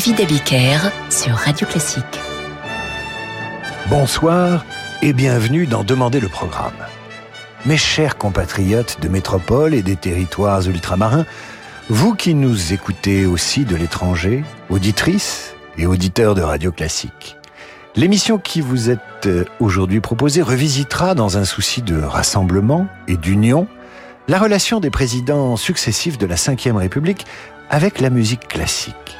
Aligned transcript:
David 0.00 0.20
Abiker 0.22 0.78
sur 1.10 1.34
Radio 1.34 1.66
Classique. 1.66 2.18
Bonsoir 3.90 4.64
et 5.02 5.12
bienvenue 5.12 5.66
dans 5.66 5.84
Demander 5.84 6.20
le 6.20 6.28
programme. 6.28 6.72
Mes 7.66 7.76
chers 7.76 8.16
compatriotes 8.16 8.98
de 9.02 9.08
métropole 9.08 9.74
et 9.74 9.82
des 9.82 9.96
territoires 9.96 10.66
ultramarins, 10.66 11.26
vous 11.90 12.14
qui 12.14 12.32
nous 12.32 12.72
écoutez 12.72 13.26
aussi 13.26 13.66
de 13.66 13.76
l'étranger, 13.76 14.42
auditrices 14.70 15.54
et 15.76 15.84
auditeurs 15.84 16.34
de 16.34 16.40
Radio 16.40 16.72
Classique, 16.72 17.36
l'émission 17.94 18.38
qui 18.38 18.62
vous 18.62 18.88
est 18.88 19.26
euh, 19.26 19.44
aujourd'hui 19.58 20.00
proposée 20.00 20.40
revisitera 20.40 21.14
dans 21.14 21.36
un 21.36 21.44
souci 21.44 21.82
de 21.82 22.00
rassemblement 22.00 22.86
et 23.06 23.18
d'union 23.18 23.66
la 24.28 24.38
relation 24.38 24.80
des 24.80 24.88
présidents 24.88 25.56
successifs 25.56 26.16
de 26.16 26.24
la 26.24 26.36
Ve 26.36 26.76
République 26.76 27.26
avec 27.68 28.00
la 28.00 28.08
musique 28.08 28.48
classique 28.48 29.19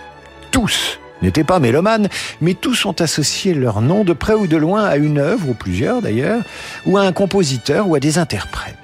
tous 0.51 0.99
n'étaient 1.23 1.45
pas 1.45 1.59
mélomanes, 1.59 2.09
mais 2.41 2.55
tous 2.55 2.87
ont 2.87 2.95
associé 2.99 3.55
leur 3.55 3.81
nom 3.81 4.05
de 4.05 4.13
près 4.13 4.35
ou 4.35 4.47
de 4.47 4.57
loin 4.57 4.85
à 4.85 4.97
une 4.97 5.19
œuvre, 5.19 5.51
ou 5.51 5.55
plusieurs 5.55 6.01
d'ailleurs, 6.03 6.43
ou 6.87 6.97
à 6.97 7.03
un 7.03 7.13
compositeur 7.13 7.89
ou 7.89 7.95
à 7.95 8.01
des 8.01 8.19
interprètes. 8.19 8.77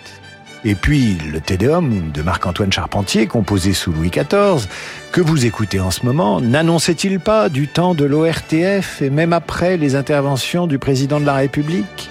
Et 0.65 0.75
puis 0.75 1.17
le 1.33 1.41
Tédéum 1.41 2.11
de 2.13 2.23
Marc-Antoine 2.23 2.73
Charpentier, 2.73 3.27
composé 3.27 3.73
sous 3.73 3.93
Louis 3.93 4.11
XIV, 4.11 4.67
que 5.13 5.21
vous 5.21 5.47
écoutez 5.47 5.79
en 5.79 5.91
ce 5.91 6.05
moment, 6.05 6.41
n'annonçait-il 6.41 7.21
pas 7.21 7.49
du 7.49 7.69
temps 7.69 7.95
de 7.95 8.05
l'ORTF 8.05 9.01
et 9.01 9.11
même 9.11 9.33
après 9.33 9.77
les 9.77 9.95
interventions 9.95 10.67
du 10.67 10.79
président 10.79 11.21
de 11.21 11.27
la 11.27 11.35
République? 11.35 12.11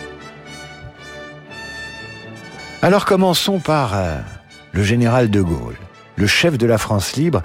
Alors 2.81 3.05
commençons 3.05 3.59
par 3.59 3.93
euh, 3.95 4.19
le 4.71 4.83
général 4.83 5.29
de 5.29 5.41
Gaulle, 5.41 5.75
le 6.15 6.27
chef 6.27 6.57
de 6.57 6.67
la 6.67 6.77
France 6.77 7.17
libre, 7.17 7.41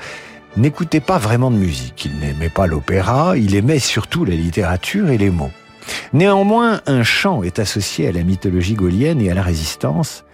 n'écoutait 0.57 1.01
pas 1.01 1.19
vraiment 1.19 1.51
de 1.51 1.57
musique. 1.57 2.05
Il 2.05 2.19
n'aimait 2.21 2.49
pas 2.49 2.67
l'opéra, 2.67 3.37
il 3.37 3.55
aimait 3.55 3.79
surtout 3.79 4.25
la 4.25 4.35
littérature 4.35 5.11
et 5.11 5.19
les 5.19 5.31
mots. 5.31 5.51
Néanmoins, 6.13 6.81
un 6.87 7.03
chant 7.03 7.43
est 7.43 7.59
associé 7.59 8.09
à 8.09 8.13
la 8.13 8.23
mythologie 8.23 8.75
gaulienne 8.75 9.21
et 9.21 9.31
à 9.31 9.35
la 9.35 9.43
résistance. 9.43 10.25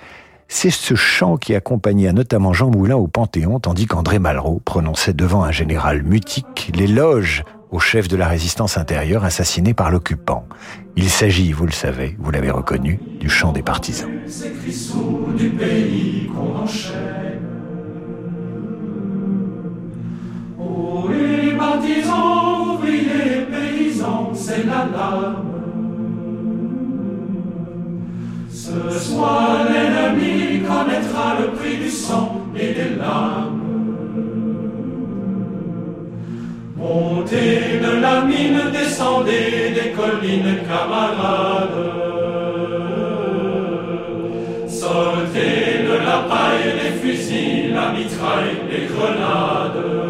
C'est 0.48 0.70
ce 0.70 0.94
chant 0.94 1.36
qui 1.36 1.54
accompagna 1.54 2.12
notamment 2.12 2.52
Jean 2.52 2.70
Moulin 2.70 2.96
au 2.96 3.08
Panthéon, 3.08 3.58
tandis 3.58 3.86
qu'André 3.86 4.18
Malraux 4.18 4.60
prononçait 4.64 5.12
devant 5.12 5.42
un 5.42 5.50
général 5.50 6.02
mutique 6.02 6.70
l'éloge 6.74 7.42
au 7.70 7.80
chef 7.80 8.06
de 8.06 8.16
la 8.16 8.28
résistance 8.28 8.78
intérieure 8.78 9.24
assassiné 9.24 9.74
par 9.74 9.90
l'occupant. 9.90 10.46
Il 10.94 11.10
s'agit, 11.10 11.52
vous 11.52 11.66
le 11.66 11.72
savez, 11.72 12.16
vous 12.20 12.30
l'avez 12.30 12.50
reconnu, 12.50 13.00
du 13.18 13.28
chant 13.28 13.52
des 13.52 13.62
partisans. 13.62 14.08
Ouvriers, 22.08 23.46
paysans, 23.50 24.30
c'est 24.34 24.64
l'alarme. 24.66 25.56
Ce 28.50 28.98
soir, 28.98 29.58
l'ennemi 29.70 30.60
connaîtra 30.60 31.36
le 31.40 31.52
prix 31.56 31.76
du 31.76 31.88
sang 31.88 32.42
et 32.54 32.72
des 32.74 32.96
larmes. 32.96 33.60
Montez 36.76 37.80
de 37.80 38.00
la 38.00 38.22
mine, 38.22 38.60
descendez 38.72 39.72
des 39.74 39.92
collines, 39.92 40.58
camarades. 40.68 41.70
Sortez 44.68 45.84
de 45.88 45.96
la 46.04 46.18
paille, 46.28 46.74
les 46.80 46.98
fusils, 47.00 47.72
la 47.74 47.92
mitraille, 47.92 48.56
les 48.70 48.86
grenades. 48.86 50.05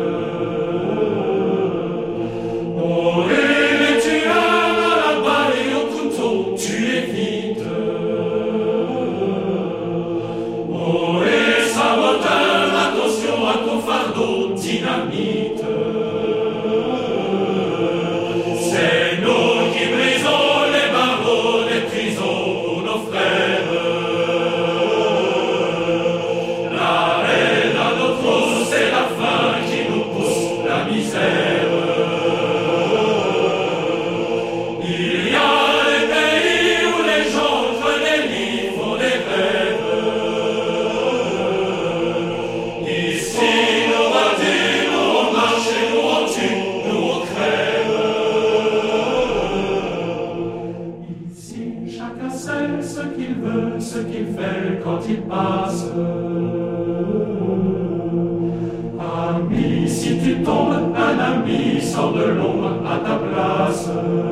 sau 61.96 62.10
de 62.12 62.24
a 62.84 62.96
ta 62.96 63.14
plasă. 63.14 64.25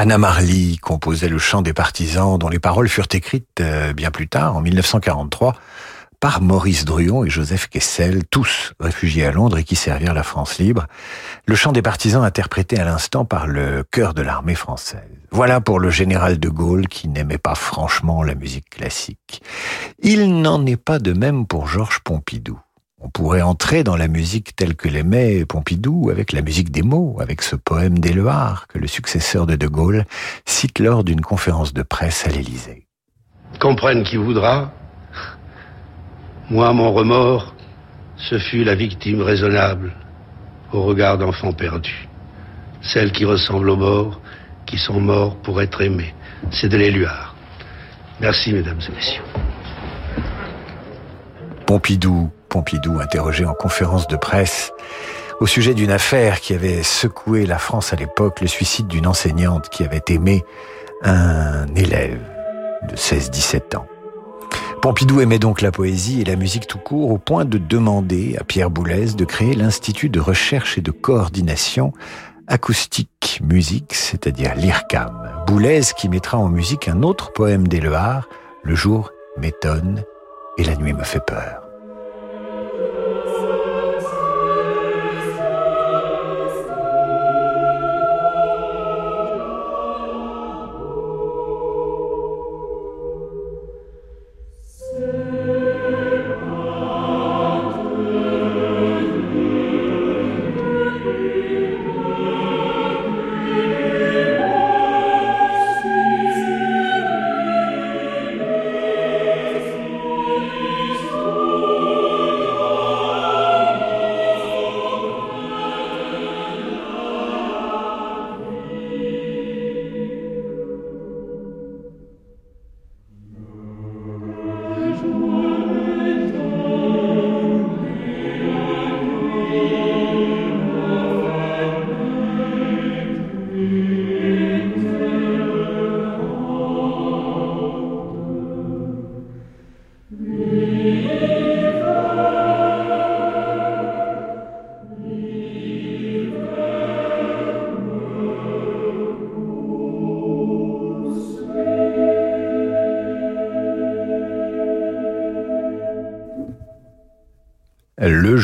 Anna 0.00 0.16
Marly 0.16 0.78
composait 0.78 1.28
le 1.28 1.38
chant 1.38 1.60
des 1.60 1.72
partisans 1.72 2.38
dont 2.38 2.48
les 2.48 2.60
paroles 2.60 2.88
furent 2.88 3.08
écrites 3.12 3.60
euh, 3.60 3.92
bien 3.92 4.12
plus 4.12 4.28
tard, 4.28 4.54
en 4.54 4.60
1943, 4.60 5.56
par 6.20 6.40
Maurice 6.40 6.84
Druon 6.84 7.24
et 7.24 7.30
Joseph 7.30 7.66
Kessel, 7.66 8.22
tous 8.30 8.74
réfugiés 8.78 9.24
à 9.24 9.32
Londres 9.32 9.58
et 9.58 9.64
qui 9.64 9.74
servirent 9.74 10.14
la 10.14 10.22
France 10.22 10.58
libre. 10.58 10.86
Le 11.46 11.56
chant 11.56 11.72
des 11.72 11.82
partisans 11.82 12.22
interprété 12.22 12.78
à 12.78 12.84
l'instant 12.84 13.24
par 13.24 13.48
le 13.48 13.82
chœur 13.90 14.14
de 14.14 14.22
l'armée 14.22 14.54
française. 14.54 15.02
Voilà 15.32 15.60
pour 15.60 15.80
le 15.80 15.90
général 15.90 16.38
de 16.38 16.48
Gaulle 16.48 16.86
qui 16.86 17.08
n'aimait 17.08 17.36
pas 17.36 17.56
franchement 17.56 18.22
la 18.22 18.36
musique 18.36 18.70
classique. 18.70 19.42
Il 20.00 20.40
n'en 20.40 20.64
est 20.64 20.76
pas 20.76 21.00
de 21.00 21.12
même 21.12 21.44
pour 21.44 21.66
Georges 21.66 21.98
Pompidou. 22.04 22.56
On 23.00 23.10
pourrait 23.10 23.42
entrer 23.42 23.84
dans 23.84 23.96
la 23.96 24.08
musique 24.08 24.56
telle 24.56 24.74
que 24.74 24.88
l'aimait 24.88 25.44
Pompidou, 25.44 26.10
avec 26.10 26.32
la 26.32 26.42
musique 26.42 26.72
des 26.72 26.82
mots, 26.82 27.16
avec 27.20 27.42
ce 27.42 27.54
poème 27.54 28.00
d'Éluard 28.00 28.66
que 28.66 28.78
le 28.78 28.88
successeur 28.88 29.46
de 29.46 29.54
De 29.54 29.68
Gaulle 29.68 30.04
cite 30.44 30.80
lors 30.80 31.04
d'une 31.04 31.20
conférence 31.20 31.72
de 31.72 31.82
presse 31.82 32.26
à 32.26 32.30
l'Élysée. 32.30 32.86
Comprenne 33.60 34.02
qui 34.02 34.16
voudra, 34.16 34.72
moi 36.50 36.72
mon 36.72 36.92
remords, 36.92 37.54
ce 38.16 38.38
fut 38.38 38.64
la 38.64 38.74
victime 38.74 39.22
raisonnable 39.22 39.92
au 40.72 40.82
regard 40.82 41.18
d'enfants 41.18 41.52
perdus, 41.52 42.08
celle 42.82 43.12
qui 43.12 43.24
ressemble 43.24 43.70
aux 43.70 43.76
morts, 43.76 44.20
qui 44.66 44.76
sont 44.76 45.00
morts 45.00 45.36
pour 45.36 45.62
être 45.62 45.80
aimés. 45.82 46.14
C'est 46.50 46.68
de 46.68 46.76
l'Éluard. 46.76 47.36
Merci 48.20 48.52
mesdames 48.52 48.80
et 48.88 48.92
messieurs. 48.92 49.22
Pompidou 51.64 52.32
Pompidou, 52.48 52.98
interrogé 53.00 53.44
en 53.44 53.54
conférence 53.54 54.06
de 54.08 54.16
presse 54.16 54.72
au 55.40 55.46
sujet 55.46 55.74
d'une 55.74 55.90
affaire 55.90 56.40
qui 56.40 56.54
avait 56.54 56.82
secoué 56.82 57.46
la 57.46 57.58
France 57.58 57.92
à 57.92 57.96
l'époque, 57.96 58.40
le 58.40 58.48
suicide 58.48 58.88
d'une 58.88 59.06
enseignante 59.06 59.68
qui 59.68 59.84
avait 59.84 60.02
aimé 60.08 60.44
un 61.02 61.66
élève 61.76 62.20
de 62.88 62.96
16-17 62.96 63.76
ans. 63.76 63.86
Pompidou 64.82 65.20
aimait 65.20 65.38
donc 65.38 65.60
la 65.60 65.72
poésie 65.72 66.20
et 66.20 66.24
la 66.24 66.36
musique 66.36 66.66
tout 66.66 66.78
court 66.78 67.10
au 67.10 67.18
point 67.18 67.44
de 67.44 67.58
demander 67.58 68.36
à 68.38 68.44
Pierre 68.44 68.70
Boulez 68.70 69.14
de 69.14 69.24
créer 69.24 69.54
l'Institut 69.54 70.08
de 70.08 70.20
recherche 70.20 70.78
et 70.78 70.80
de 70.80 70.92
coordination 70.92 71.92
acoustique 72.46 73.40
musique, 73.42 73.94
c'est-à-dire 73.94 74.54
l'IRCAM. 74.54 75.44
Boulez 75.46 75.82
qui 75.96 76.08
mettra 76.08 76.38
en 76.38 76.48
musique 76.48 76.88
un 76.88 77.02
autre 77.02 77.32
poème 77.32 77.68
d'Éluard, 77.68 78.28
Le 78.62 78.74
jour 78.74 79.10
m'étonne 79.36 80.02
et 80.56 80.64
la 80.64 80.76
nuit 80.76 80.92
me 80.92 81.04
fait 81.04 81.24
peur. 81.24 81.67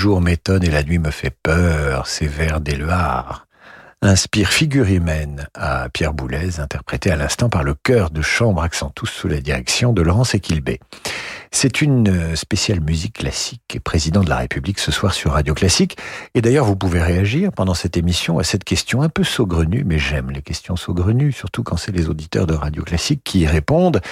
Jour 0.04 0.20
m'étonne 0.20 0.62
et 0.64 0.70
la 0.70 0.82
nuit 0.82 0.98
me 0.98 1.10
fait 1.10 1.34
peur, 1.42 2.06
ces 2.06 2.26
vers 2.26 2.60
d'Éluard 2.60 3.46
inspire 4.02 4.50
figure 4.50 4.86
humaine 4.86 5.48
à 5.54 5.88
Pierre 5.88 6.12
Boulez, 6.12 6.60
interprété 6.60 7.10
à 7.10 7.16
l'instant 7.16 7.48
par 7.48 7.64
le 7.64 7.72
chœur 7.72 8.10
de 8.10 8.20
chambre 8.20 8.62
Accentus 8.62 9.08
sous 9.08 9.28
la 9.28 9.40
direction 9.40 9.94
de 9.94 10.02
Laurence 10.02 10.34
Equilbé. 10.34 10.78
C'est 11.52 11.80
une 11.80 12.36
spéciale 12.36 12.82
musique 12.82 13.14
classique 13.14 13.62
et 13.74 13.80
président 13.80 14.22
de 14.22 14.28
la 14.28 14.36
République 14.36 14.78
ce 14.78 14.92
soir 14.92 15.14
sur 15.14 15.32
Radio 15.32 15.54
Classique. 15.54 15.96
Et 16.34 16.42
d'ailleurs, 16.42 16.66
vous 16.66 16.76
pouvez 16.76 17.00
réagir 17.00 17.50
pendant 17.50 17.72
cette 17.72 17.96
émission 17.96 18.38
à 18.38 18.44
cette 18.44 18.64
question 18.64 19.00
un 19.00 19.08
peu 19.08 19.24
saugrenue, 19.24 19.84
mais 19.86 19.98
j'aime 19.98 20.30
les 20.32 20.42
questions 20.42 20.76
saugrenues, 20.76 21.32
surtout 21.32 21.62
quand 21.62 21.78
c'est 21.78 21.92
les 21.92 22.10
auditeurs 22.10 22.46
de 22.46 22.52
Radio 22.52 22.82
Classique 22.82 23.22
qui 23.24 23.40
y 23.40 23.46
répondent. 23.46 24.02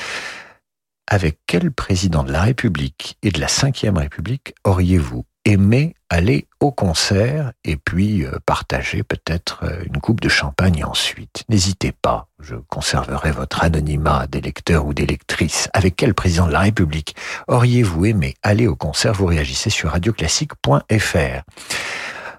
Avec 1.06 1.40
quel 1.46 1.70
président 1.70 2.24
de 2.24 2.32
la 2.32 2.40
République 2.40 3.18
et 3.22 3.30
de 3.30 3.40
la 3.40 3.48
Ve 3.48 3.98
République 3.98 4.54
auriez-vous 4.64 5.26
aimé 5.44 5.94
aller 6.08 6.46
au 6.60 6.70
concert 6.70 7.52
et 7.64 7.76
puis 7.76 8.24
euh, 8.24 8.32
partager 8.44 9.02
peut-être 9.02 9.64
euh, 9.64 9.82
une 9.86 10.00
coupe 10.00 10.20
de 10.20 10.28
champagne 10.28 10.84
ensuite. 10.84 11.44
N'hésitez 11.48 11.92
pas, 11.92 12.28
je 12.38 12.54
conserverai 12.54 13.32
votre 13.32 13.64
anonymat 13.64 14.26
d'électeur 14.26 14.86
ou 14.86 14.94
d'électrice. 14.94 15.68
Avec 15.72 15.96
quel 15.96 16.14
président 16.14 16.46
de 16.46 16.52
la 16.52 16.60
République 16.60 17.16
auriez-vous 17.48 18.06
aimé 18.06 18.34
aller 18.42 18.66
au 18.66 18.76
concert? 18.76 19.14
Vous 19.14 19.26
réagissez 19.26 19.70
sur 19.70 19.90
radioclassique.fr. 19.90 21.42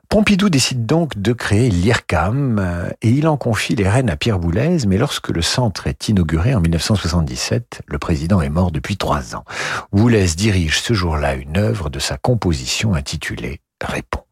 Pompidou 0.10 0.50
décide 0.50 0.86
donc 0.86 1.18
de 1.18 1.34
créer 1.34 1.70
l'IRCAM 1.70 2.60
euh, 2.60 2.90
et 3.02 3.10
il 3.10 3.28
en 3.28 3.36
confie 3.36 3.76
les 3.76 3.90
rênes 3.90 4.12
à 4.12 4.16
Pierre 4.16 4.38
Boulez, 4.38 4.86
mais 4.88 4.98
lorsque 4.98 5.30
le 5.30 5.42
centre 5.42 5.88
est 5.88 6.08
inauguré 6.08 6.54
en 6.54 6.62
1977, 6.62 7.82
le 7.88 7.98
président 7.98 8.42
est 8.42 8.50
mort 8.50 8.72
depuis 8.72 8.98
trois 8.98 9.36
ans. 9.36 9.44
Boulez 9.92 10.28
dirige 10.38 10.82
ce 10.82 10.94
jour-là 10.94 11.34
une 11.34 11.58
œuvre 11.58 11.90
de 11.90 12.00
sa 12.00 12.18
composition 12.18 12.94
intitulée 12.94 13.60
Répond. 13.84 14.24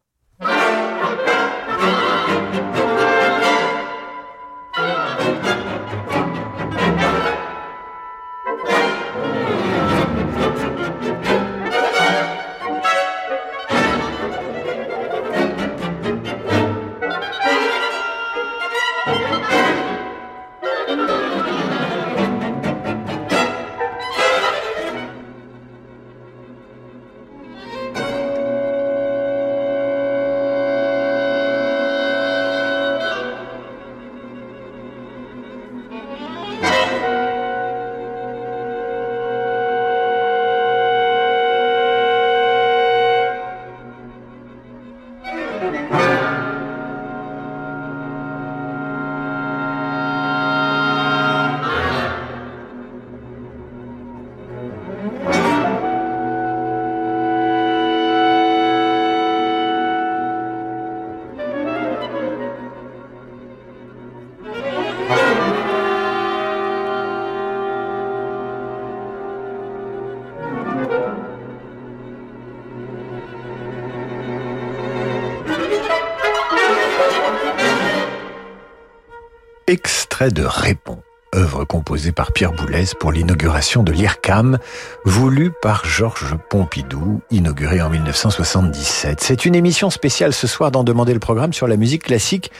De 80.30 80.44
Répond, 80.44 81.02
œuvre 81.34 81.64
composée 81.64 82.12
par 82.12 82.30
Pierre 82.30 82.52
Boulez 82.52 82.84
pour 83.00 83.10
l'inauguration 83.10 83.82
de 83.82 83.90
l'IRCAM, 83.90 84.58
voulue 85.04 85.50
par 85.62 85.84
Georges 85.84 86.36
Pompidou, 86.48 87.20
inaugurée 87.32 87.82
en 87.82 87.90
1977. 87.90 89.20
C'est 89.20 89.44
une 89.46 89.56
émission 89.56 89.90
spéciale 89.90 90.32
ce 90.32 90.46
soir 90.46 90.70
d'en 90.70 90.84
demander 90.84 91.12
le 91.12 91.18
programme 91.18 91.52
sur 91.52 91.66
la 91.66 91.76
musique 91.76 92.04
classique 92.04 92.52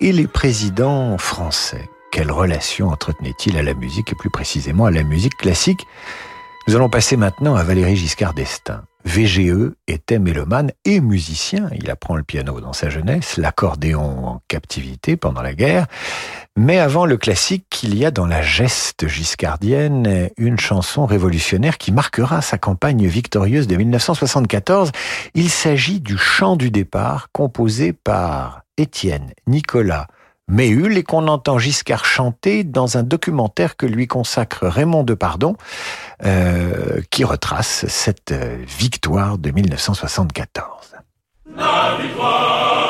et 0.00 0.10
les 0.10 0.26
présidents 0.26 1.18
français. 1.18 1.86
Quelle 2.10 2.32
relation 2.32 2.88
entretenait-il 2.88 3.58
à 3.58 3.62
la 3.62 3.74
musique 3.74 4.12
et 4.12 4.16
plus 4.16 4.30
précisément 4.30 4.86
à 4.86 4.90
la 4.90 5.02
musique 5.02 5.36
classique? 5.36 5.86
Nous 6.66 6.76
allons 6.76 6.88
passer 6.88 7.18
maintenant 7.18 7.56
à 7.56 7.62
Valéry 7.62 7.94
Giscard 7.94 8.32
d'Estaing. 8.32 8.84
VGE 9.04 9.72
était 9.88 10.18
mélomane 10.18 10.72
et 10.84 11.00
musicien. 11.00 11.68
Il 11.74 11.90
apprend 11.90 12.16
le 12.16 12.22
piano 12.22 12.60
dans 12.60 12.72
sa 12.72 12.90
jeunesse, 12.90 13.36
l'accordéon 13.36 14.26
en 14.26 14.42
captivité 14.48 15.16
pendant 15.16 15.42
la 15.42 15.54
guerre. 15.54 15.86
Mais 16.56 16.78
avant 16.78 17.06
le 17.06 17.16
classique, 17.16 17.80
il 17.82 17.96
y 17.96 18.04
a 18.04 18.10
dans 18.10 18.26
la 18.26 18.42
geste 18.42 19.08
giscardienne 19.08 20.28
une 20.36 20.58
chanson 20.58 21.06
révolutionnaire 21.06 21.78
qui 21.78 21.92
marquera 21.92 22.42
sa 22.42 22.58
campagne 22.58 23.06
victorieuse 23.06 23.66
de 23.66 23.76
1974. 23.76 24.92
Il 25.34 25.50
s'agit 25.50 26.00
du 26.00 26.18
chant 26.18 26.56
du 26.56 26.70
départ 26.70 27.28
composé 27.32 27.92
par 27.92 28.62
Étienne 28.76 29.32
Nicolas 29.46 30.06
Méhul 30.48 30.98
et 30.98 31.02
qu'on 31.02 31.28
entend 31.28 31.58
Giscard 31.58 32.04
chanter 32.04 32.64
dans 32.64 32.96
un 32.98 33.02
documentaire 33.02 33.76
que 33.76 33.86
lui 33.86 34.06
consacre 34.06 34.66
Raymond 34.66 35.04
Depardon, 35.04 35.56
euh, 36.24 37.00
qui 37.10 37.24
retrace 37.24 37.86
cette 37.88 38.32
euh, 38.32 38.58
victoire 38.66 39.38
de 39.38 39.50
1974. 39.50 40.96
La 41.56 41.96
victoire 42.00 42.81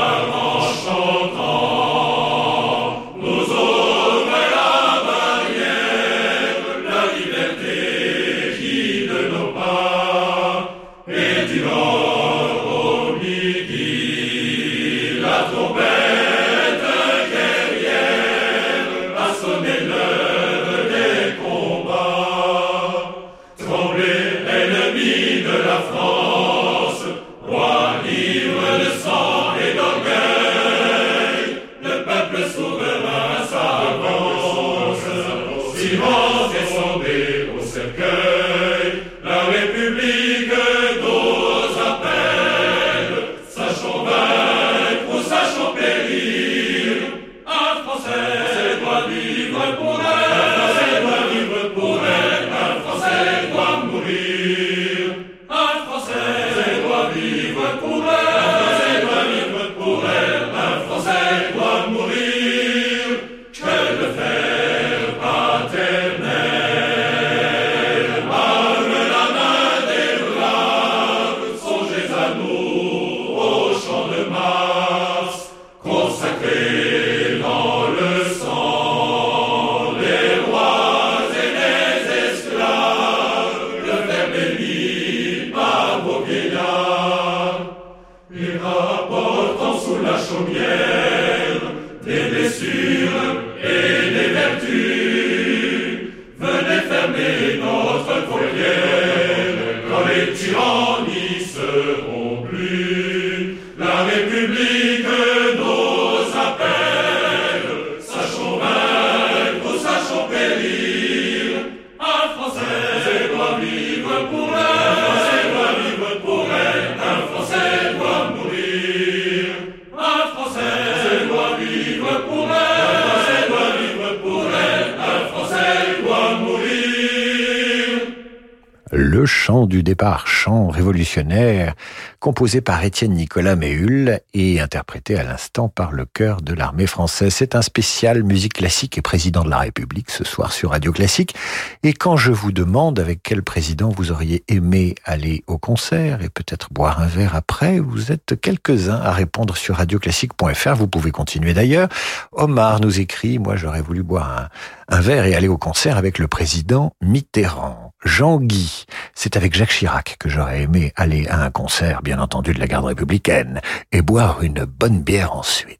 composé 132.21 132.61
par 132.61 132.85
Étienne 132.85 133.13
Nicolas 133.13 133.57
Méhul 133.57 134.21
et 134.35 134.61
interprété 134.61 135.19
à 135.19 135.25
l'instant 135.25 135.69
par 135.69 135.93
le 135.93 136.05
chœur 136.05 136.41
de 136.41 136.55
l'armée 136.55 136.87
française. 136.87 137.35
C'est 137.35 137.55
un 137.55 137.63
spécial 137.63 138.23
musique 138.23 138.55
classique 138.55 138.99
et 138.99 139.03
président 139.03 139.45
de 139.45 139.51
la 139.51 139.59
République 139.59 140.11
ce 140.11 140.25
soir 140.25 140.53
sur 140.53 140.71
Radio 140.71 140.93
Classique. 140.93 141.35
Et 141.83 141.93
quand 141.93 142.17
je 142.17 142.33
vous 142.33 142.53
demande 142.53 143.01
avec 143.01 143.21
quel 143.23 143.43
président 143.43 143.89
vous 143.89 144.13
auriez 144.13 144.45
aimé 144.49 144.95
aller 145.05 145.45
au 145.47 145.59
concert 145.59 146.23
et 146.23 146.29
peut-être 146.29 146.73
boire 146.73 147.01
un 147.01 147.07
verre 147.07 147.35
après, 147.35 147.81
vous 147.81 148.13
êtes 148.13 148.41
quelques-uns 148.41 149.01
à 149.01 149.13
répondre 149.13 149.57
sur 149.57 149.77
radioclassique.fr. 149.77 150.75
Vous 150.75 150.89
pouvez 150.89 151.11
continuer 151.11 151.55
d'ailleurs. 151.55 151.89
Omar 152.33 152.81
nous 152.81 153.01
écrit, 153.01 153.39
moi 153.39 153.57
j'aurais 153.57 153.83
voulu 153.83 154.03
boire 154.03 154.49
un 154.89 155.01
verre 155.01 155.25
et 155.25 155.35
aller 155.35 155.49
au 155.49 155.59
concert 155.59 155.97
avec 155.97 156.19
le 156.19 156.29
président 156.29 156.93
Mitterrand. 157.03 157.82
Jean-Guy, 158.05 158.87
c'est 159.15 159.37
avec 159.37 159.55
Jacques 159.55 159.71
Chirac 159.71 160.17
que 160.19 160.29
j'aurais 160.29 160.63
aimé 160.63 160.93
aller 160.97 161.27
à 161.29 161.43
un 161.43 161.51
concert, 161.51 162.03
bien 162.03 162.19
entendu, 162.19 162.53
de 162.53 162.61
la 162.61 162.67
garde 162.67 162.87
républicaine, 162.87 163.61
et 163.93 164.03
boire 164.03 164.43
une 164.43 164.65
bonne 164.65 165.03
bière 165.03 165.35
ensuite. 165.35 165.79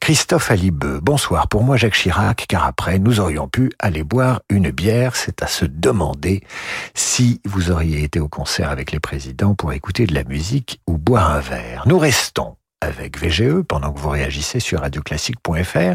Christophe 0.00 0.50
Alibeux, 0.50 1.00
bonsoir. 1.00 1.48
Pour 1.48 1.62
moi, 1.62 1.76
Jacques 1.76 1.94
Chirac, 1.94 2.46
car 2.48 2.64
après, 2.64 2.98
nous 2.98 3.20
aurions 3.20 3.48
pu 3.48 3.70
aller 3.78 4.02
boire 4.02 4.42
une 4.50 4.70
bière. 4.70 5.16
C'est 5.16 5.42
à 5.42 5.46
se 5.46 5.64
demander 5.64 6.42
si 6.94 7.40
vous 7.44 7.70
auriez 7.70 8.02
été 8.02 8.20
au 8.20 8.28
concert 8.28 8.70
avec 8.70 8.90
les 8.90 9.00
présidents 9.00 9.54
pour 9.54 9.72
écouter 9.72 10.06
de 10.06 10.14
la 10.14 10.24
musique 10.24 10.80
ou 10.86 10.98
boire 10.98 11.30
un 11.30 11.40
verre. 11.40 11.84
Nous 11.86 11.98
restons 11.98 12.56
avec 12.84 13.18
VGE 13.18 13.62
pendant 13.66 13.92
que 13.92 13.98
vous 13.98 14.10
réagissez 14.10 14.60
sur 14.60 14.80
radioclassique.fr. 14.80 15.94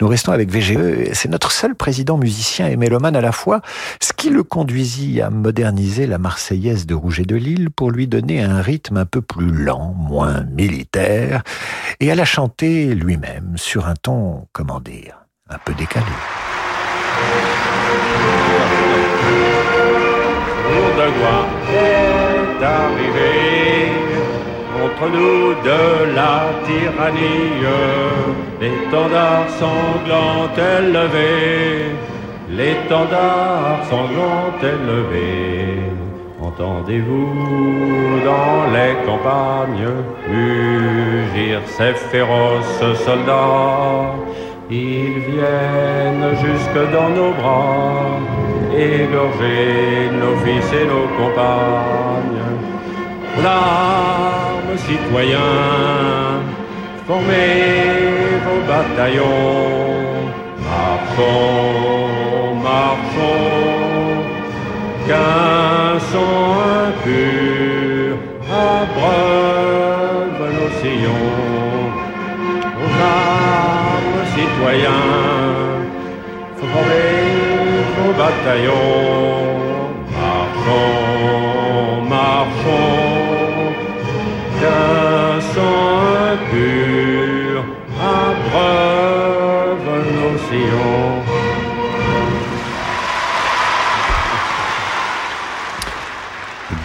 Nous 0.00 0.08
restons 0.08 0.32
avec 0.32 0.50
VGE. 0.50 1.12
C'est 1.12 1.28
notre 1.28 1.52
seul 1.52 1.74
président 1.74 2.16
musicien 2.16 2.68
et 2.68 2.76
mélomane 2.76 3.16
à 3.16 3.20
la 3.20 3.32
fois, 3.32 3.60
ce 4.00 4.12
qui 4.12 4.30
le 4.30 4.42
conduisit 4.42 5.20
à 5.20 5.30
moderniser 5.30 6.06
la 6.06 6.18
Marseillaise 6.18 6.86
de 6.86 6.94
Rouget 6.94 7.24
de 7.24 7.36
Lille 7.36 7.70
pour 7.70 7.90
lui 7.90 8.06
donner 8.06 8.42
un 8.42 8.62
rythme 8.62 8.96
un 8.96 9.04
peu 9.04 9.20
plus 9.20 9.50
lent, 9.50 9.94
moins 9.96 10.44
militaire, 10.44 11.42
et 12.00 12.10
à 12.10 12.14
la 12.14 12.24
chanter 12.24 12.94
lui-même 12.94 13.54
sur 13.56 13.86
un 13.86 13.94
ton, 13.94 14.46
comment 14.52 14.80
dire, 14.80 15.18
un 15.48 15.58
peu 15.58 15.74
décalé. 15.74 16.06
De 20.96 21.06
est 23.16 24.09
contre 24.80 25.06
nous 25.16 25.54
de 25.68 26.14
la 26.18 26.36
tyrannie. 26.66 27.64
L'étendard 28.60 29.46
sanglant 29.60 30.48
est 30.56 30.82
levé, 30.96 31.32
l'étendard 32.58 33.78
sanglant 33.90 34.52
est 34.70 34.80
levé. 34.92 35.30
Entendez-vous 36.42 38.20
dans 38.30 38.60
les 38.74 38.92
campagnes 39.06 39.90
mugir 40.28 41.60
ces 41.76 41.94
féroces 42.10 42.84
soldats 43.04 44.14
Ils 44.70 45.18
viennent 45.30 46.30
jusque 46.44 46.82
dans 46.96 47.10
nos 47.18 47.32
bras, 47.40 48.20
égorger 48.76 50.10
nos 50.20 50.36
fils 50.44 50.68
et 50.80 50.86
nos 50.92 51.06
compagnes. 51.18 52.40
Citoyens, 54.76 56.42
formez 57.06 58.38
vos 58.44 58.62
bataillons, 58.68 60.30
marchons, 60.64 62.54
marchons, 62.62 64.24
qu'un 65.06 65.98
sang 66.10 66.54
impur 66.86 68.16
abreuve 68.48 70.44
nos 70.56 70.72
sillons. 70.80 71.90
Aux 72.80 72.94
armes, 73.02 74.24
citoyens, 74.34 75.82
formez 76.58 77.20
vos 77.96 78.12
bataillons, 78.20 79.39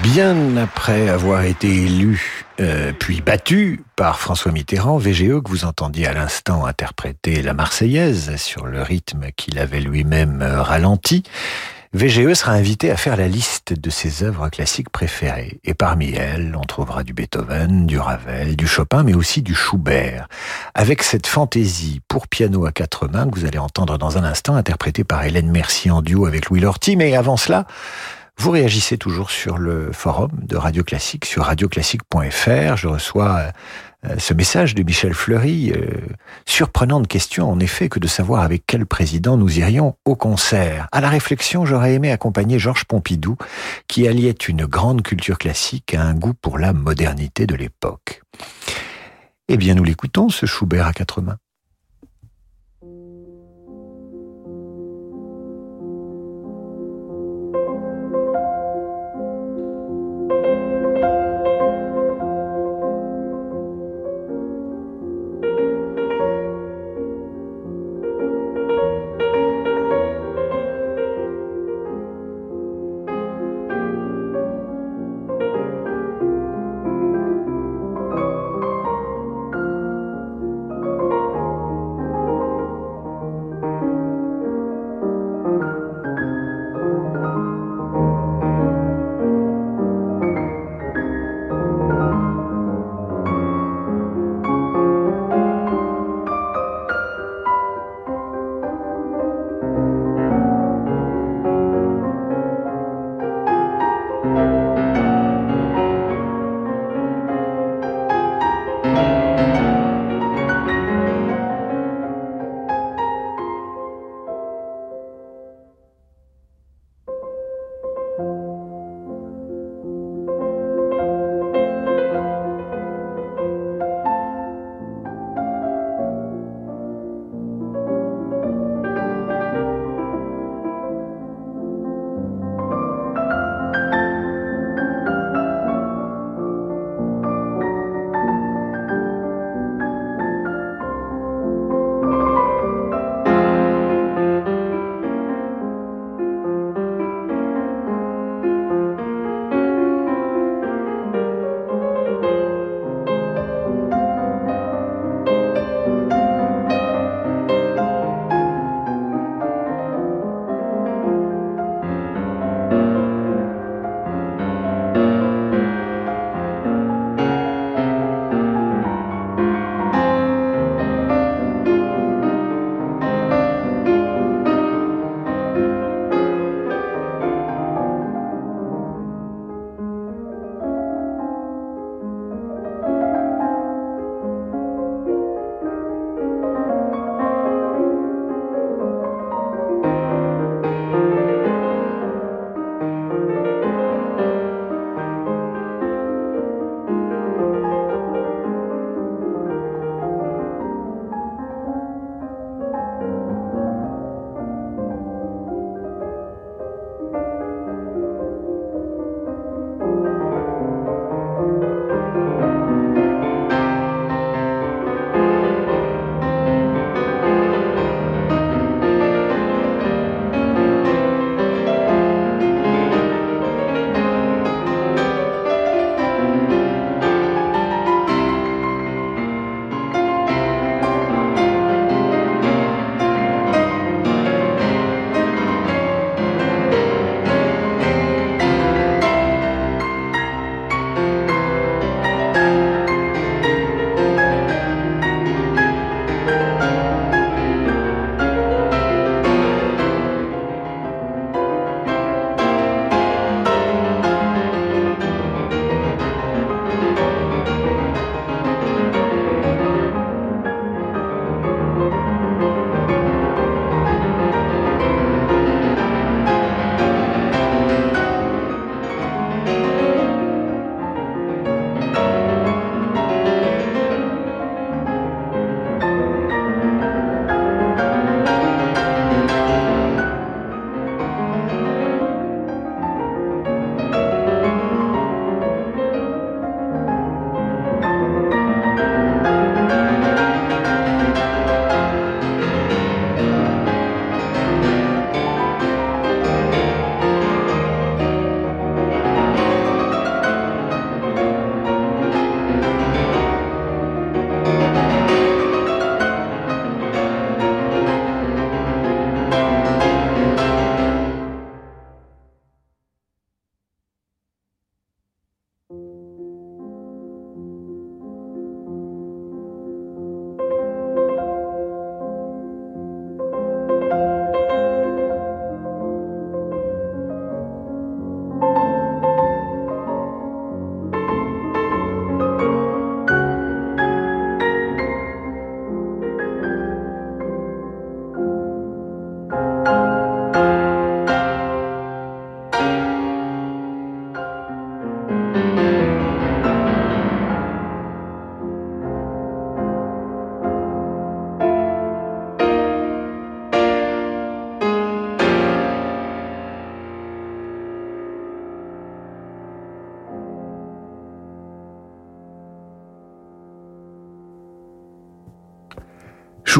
Bien 0.04 0.56
après 0.58 1.10
avoir 1.10 1.44
été 1.46 1.68
élu 1.68 2.46
euh, 2.60 2.94
puis 2.98 3.22
battu 3.22 3.82
par 3.96 4.20
François 4.20 4.52
Mitterrand, 4.52 4.98
VGE 4.98 5.42
que 5.42 5.50
vous 5.50 5.66
entendiez 5.66 6.06
à 6.06 6.14
l'instant 6.14 6.66
interpréter 6.66 7.42
la 7.42 7.54
Marseillaise 7.54 8.36
sur 8.38 8.68
le 8.68 8.84
rythme 8.84 9.32
qu'il 9.36 9.58
avait 9.58 9.82
lui-même 9.82 10.44
euh, 10.44 10.62
ralenti, 10.62 11.24
VGE 11.96 12.34
sera 12.34 12.52
invité 12.52 12.92
à 12.92 12.98
faire 12.98 13.16
la 13.16 13.30
liste 13.30 13.72
de 13.72 13.90
ses 13.90 14.24
œuvres 14.24 14.50
classiques 14.50 14.90
préférées. 14.90 15.62
Et 15.64 15.74
parmi 15.74 16.12
elles, 16.12 16.54
on 16.62 16.66
trouvera 16.66 17.04
du 17.04 17.14
Beethoven, 17.14 17.86
du 17.86 17.98
Ravel, 17.98 18.58
du 18.58 18.68
Chopin, 18.68 19.04
mais 19.04 19.14
aussi 19.14 19.42
du 19.42 19.56
Schubert. 19.56 20.28
Avec 20.74 21.04
cette 21.04 21.26
fantaisie 21.26 22.02
pour 22.10 22.28
piano 22.28 22.66
à 22.66 22.74
quatre 22.74 23.08
mains 23.08 23.30
que 23.30 23.40
vous 23.40 23.46
allez 23.46 23.60
entendre 23.60 23.98
dans 23.98 24.18
un 24.18 24.26
instant, 24.26 24.56
interprétée 24.56 25.06
par 25.06 25.24
Hélène 25.24 25.50
Mercier 25.50 25.90
en 25.90 26.02
duo 26.02 26.26
avec 26.26 26.50
Louis 26.50 26.60
Lorty. 26.60 26.98
Mais 26.98 27.16
avant 27.16 27.38
cela, 27.38 27.66
vous 28.38 28.52
réagissez 28.52 28.98
toujours 28.98 29.32
sur 29.32 29.58
le 29.58 29.94
forum 29.94 30.32
de 30.42 30.58
Radio 30.58 30.84
Classique, 30.84 31.24
sur 31.24 31.44
radioclassique.fr. 31.46 32.76
Je 32.76 32.88
reçois 32.88 33.54
ce 34.18 34.34
message 34.34 34.76
de 34.76 34.84
Michel 34.84 35.14
Fleury. 35.14 35.72
Euh, 35.72 36.02
surprenante 36.46 37.08
question, 37.08 37.50
en 37.50 37.60
effet, 37.60 37.90
que 37.90 38.00
de 38.00 38.08
savoir 38.08 38.42
avec 38.42 38.64
quel 38.68 38.86
président 38.86 39.38
nous 39.38 39.60
irions 39.60 39.96
au 40.06 40.16
concert. 40.16 40.88
À 40.92 41.02
la 41.02 41.10
réflexion, 41.10 41.66
j'aurais 41.66 41.94
aimé 41.94 42.12
accompagner 42.12 42.60
Georges 42.60 42.86
Pompidou, 42.86 43.38
qui 43.88 44.08
alliait 44.08 44.32
une 44.32 44.66
grande 44.66 45.02
culture 45.02 45.38
classique 45.38 45.94
à 45.94 46.04
un 46.04 46.14
goût 46.14 46.34
pour 46.34 46.58
la 46.58 46.74
modernité 46.74 47.48
de 47.48 47.56
l'époque. 47.56 48.22
Eh 49.48 49.58
bien, 49.58 49.76
nous 49.76 49.84
l'écoutons, 49.84 50.30
ce 50.30 50.46
Schubert 50.46 50.88
à 50.88 50.94
quatre 50.94 51.22
mains. 51.22 51.38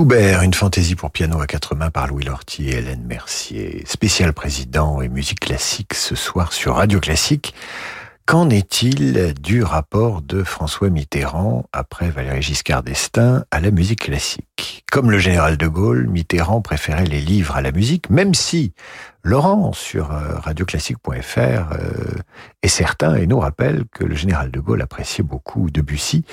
Schubert, 0.06 0.44
une 0.44 0.54
fantaisie 0.54 0.94
pour 0.94 1.10
piano 1.10 1.42
à 1.42 1.48
quatre 1.48 1.74
mains 1.74 1.90
par 1.90 2.06
Louis 2.06 2.26
Lortie 2.26 2.70
et 2.70 2.76
Hélène 2.76 3.04
Mercier. 3.08 3.84
Spécial 3.88 4.34
président 4.34 5.02
et 5.02 5.10
musique 5.10 5.40
classique 5.40 5.96
ce 5.96 6.14
soir 6.14 6.54
sur 6.54 6.76
Radio 6.76 7.00
Classique. 7.00 7.56
Qu'en 8.28 8.52
est-il 8.52 9.34
du 9.34 9.64
rapport 9.64 10.22
de 10.22 10.44
François 10.44 10.92
Mitterrand, 10.92 11.66
après 11.74 12.12
Valéry 12.12 12.44
Giscard 12.44 12.84
d'Estaing, 12.84 13.46
à 13.50 13.60
la 13.60 13.72
musique 13.72 14.02
classique? 14.02 14.84
Comme 14.92 15.10
le 15.10 15.18
général 15.18 15.58
de 15.58 15.68
Gaulle, 15.68 16.08
Mitterrand 16.08 16.62
préférait 16.62 17.06
les 17.06 17.22
livres 17.22 17.56
à 17.56 17.64
la 17.64 17.72
musique, 17.72 18.12
même 18.12 18.36
si 18.36 18.74
Laurent 19.24 19.74
sur 19.74 20.12
euh, 20.12 20.38
radioclassique.fr 20.38 21.40
euh, 21.40 21.68
est 22.62 22.68
certain 22.68 23.16
et 23.16 23.26
nous 23.26 23.40
rappelle 23.40 23.86
que 23.92 24.04
le 24.04 24.14
général 24.14 24.52
de 24.52 24.60
Gaulle 24.60 24.84
appréciait 24.84 25.24
beaucoup 25.24 25.72
Debussy. 25.72 26.26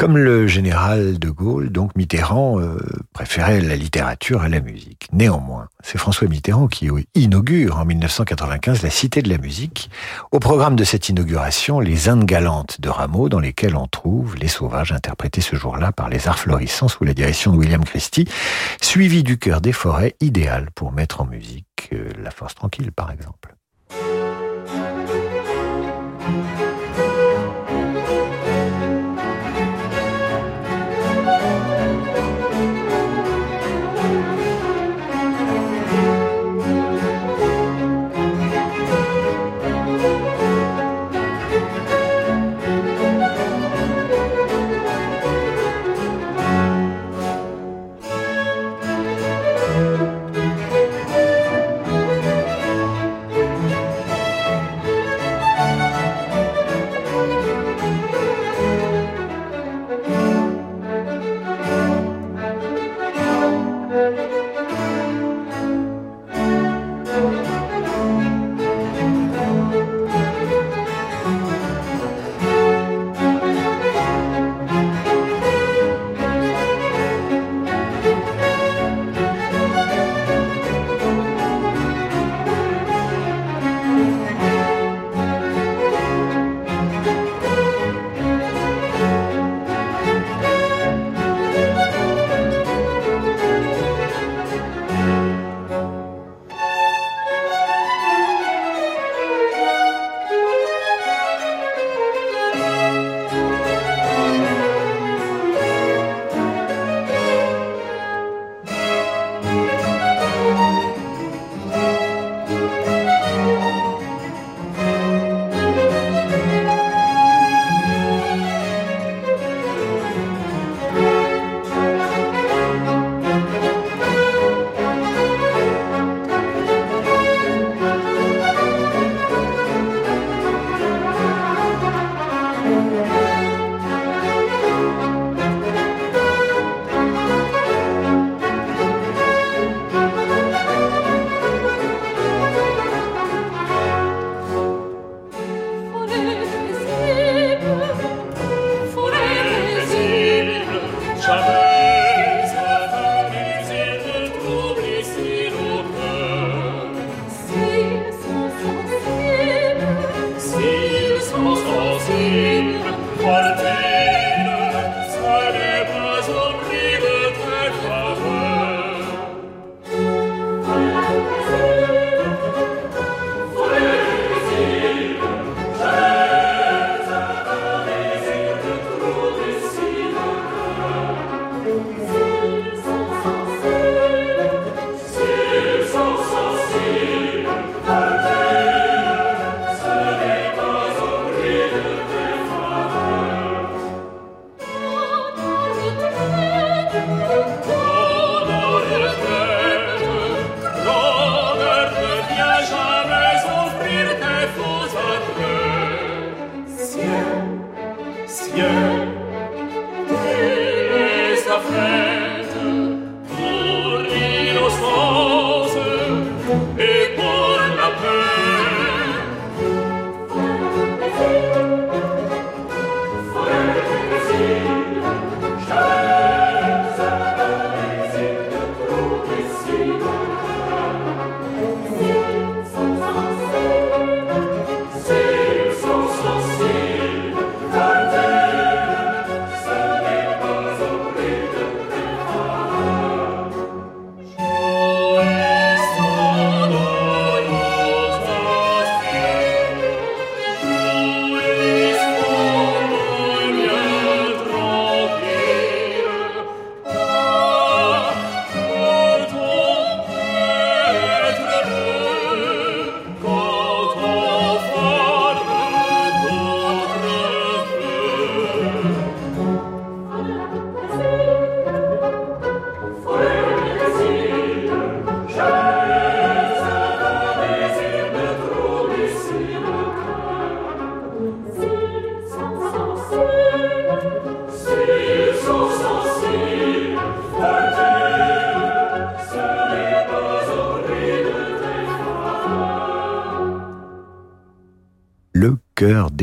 Comme 0.00 0.16
le 0.16 0.46
général 0.46 1.18
de 1.18 1.28
Gaulle, 1.28 1.68
donc 1.68 1.94
Mitterrand 1.94 2.58
euh, 2.58 2.78
préférait 3.12 3.60
la 3.60 3.76
littérature 3.76 4.40
à 4.40 4.48
la 4.48 4.60
musique. 4.60 5.06
Néanmoins, 5.12 5.68
c'est 5.82 5.98
François 5.98 6.26
Mitterrand 6.26 6.68
qui 6.68 6.88
inaugure 7.14 7.76
en 7.76 7.84
1995 7.84 8.82
la 8.82 8.88
Cité 8.88 9.20
de 9.20 9.28
la 9.28 9.36
musique. 9.36 9.90
Au 10.32 10.38
programme 10.38 10.74
de 10.74 10.84
cette 10.84 11.10
inauguration, 11.10 11.80
les 11.80 12.08
Indes 12.08 12.24
galantes 12.24 12.80
de 12.80 12.88
Rameau, 12.88 13.28
dans 13.28 13.40
lesquelles 13.40 13.76
on 13.76 13.88
trouve 13.88 14.36
les 14.36 14.48
sauvages 14.48 14.92
interprétés 14.92 15.42
ce 15.42 15.54
jour-là 15.54 15.92
par 15.92 16.08
les 16.08 16.28
arts 16.28 16.38
florissants 16.38 16.88
sous 16.88 17.04
la 17.04 17.12
direction 17.12 17.52
de 17.52 17.58
William 17.58 17.84
Christie, 17.84 18.26
suivi 18.80 19.22
du 19.22 19.36
cœur 19.36 19.60
des 19.60 19.72
forêts, 19.72 20.16
idéal 20.20 20.70
pour 20.74 20.92
mettre 20.92 21.20
en 21.20 21.26
musique 21.26 21.90
la 22.18 22.30
force 22.30 22.54
tranquille, 22.54 22.90
par 22.90 23.12
exemple. 23.12 23.54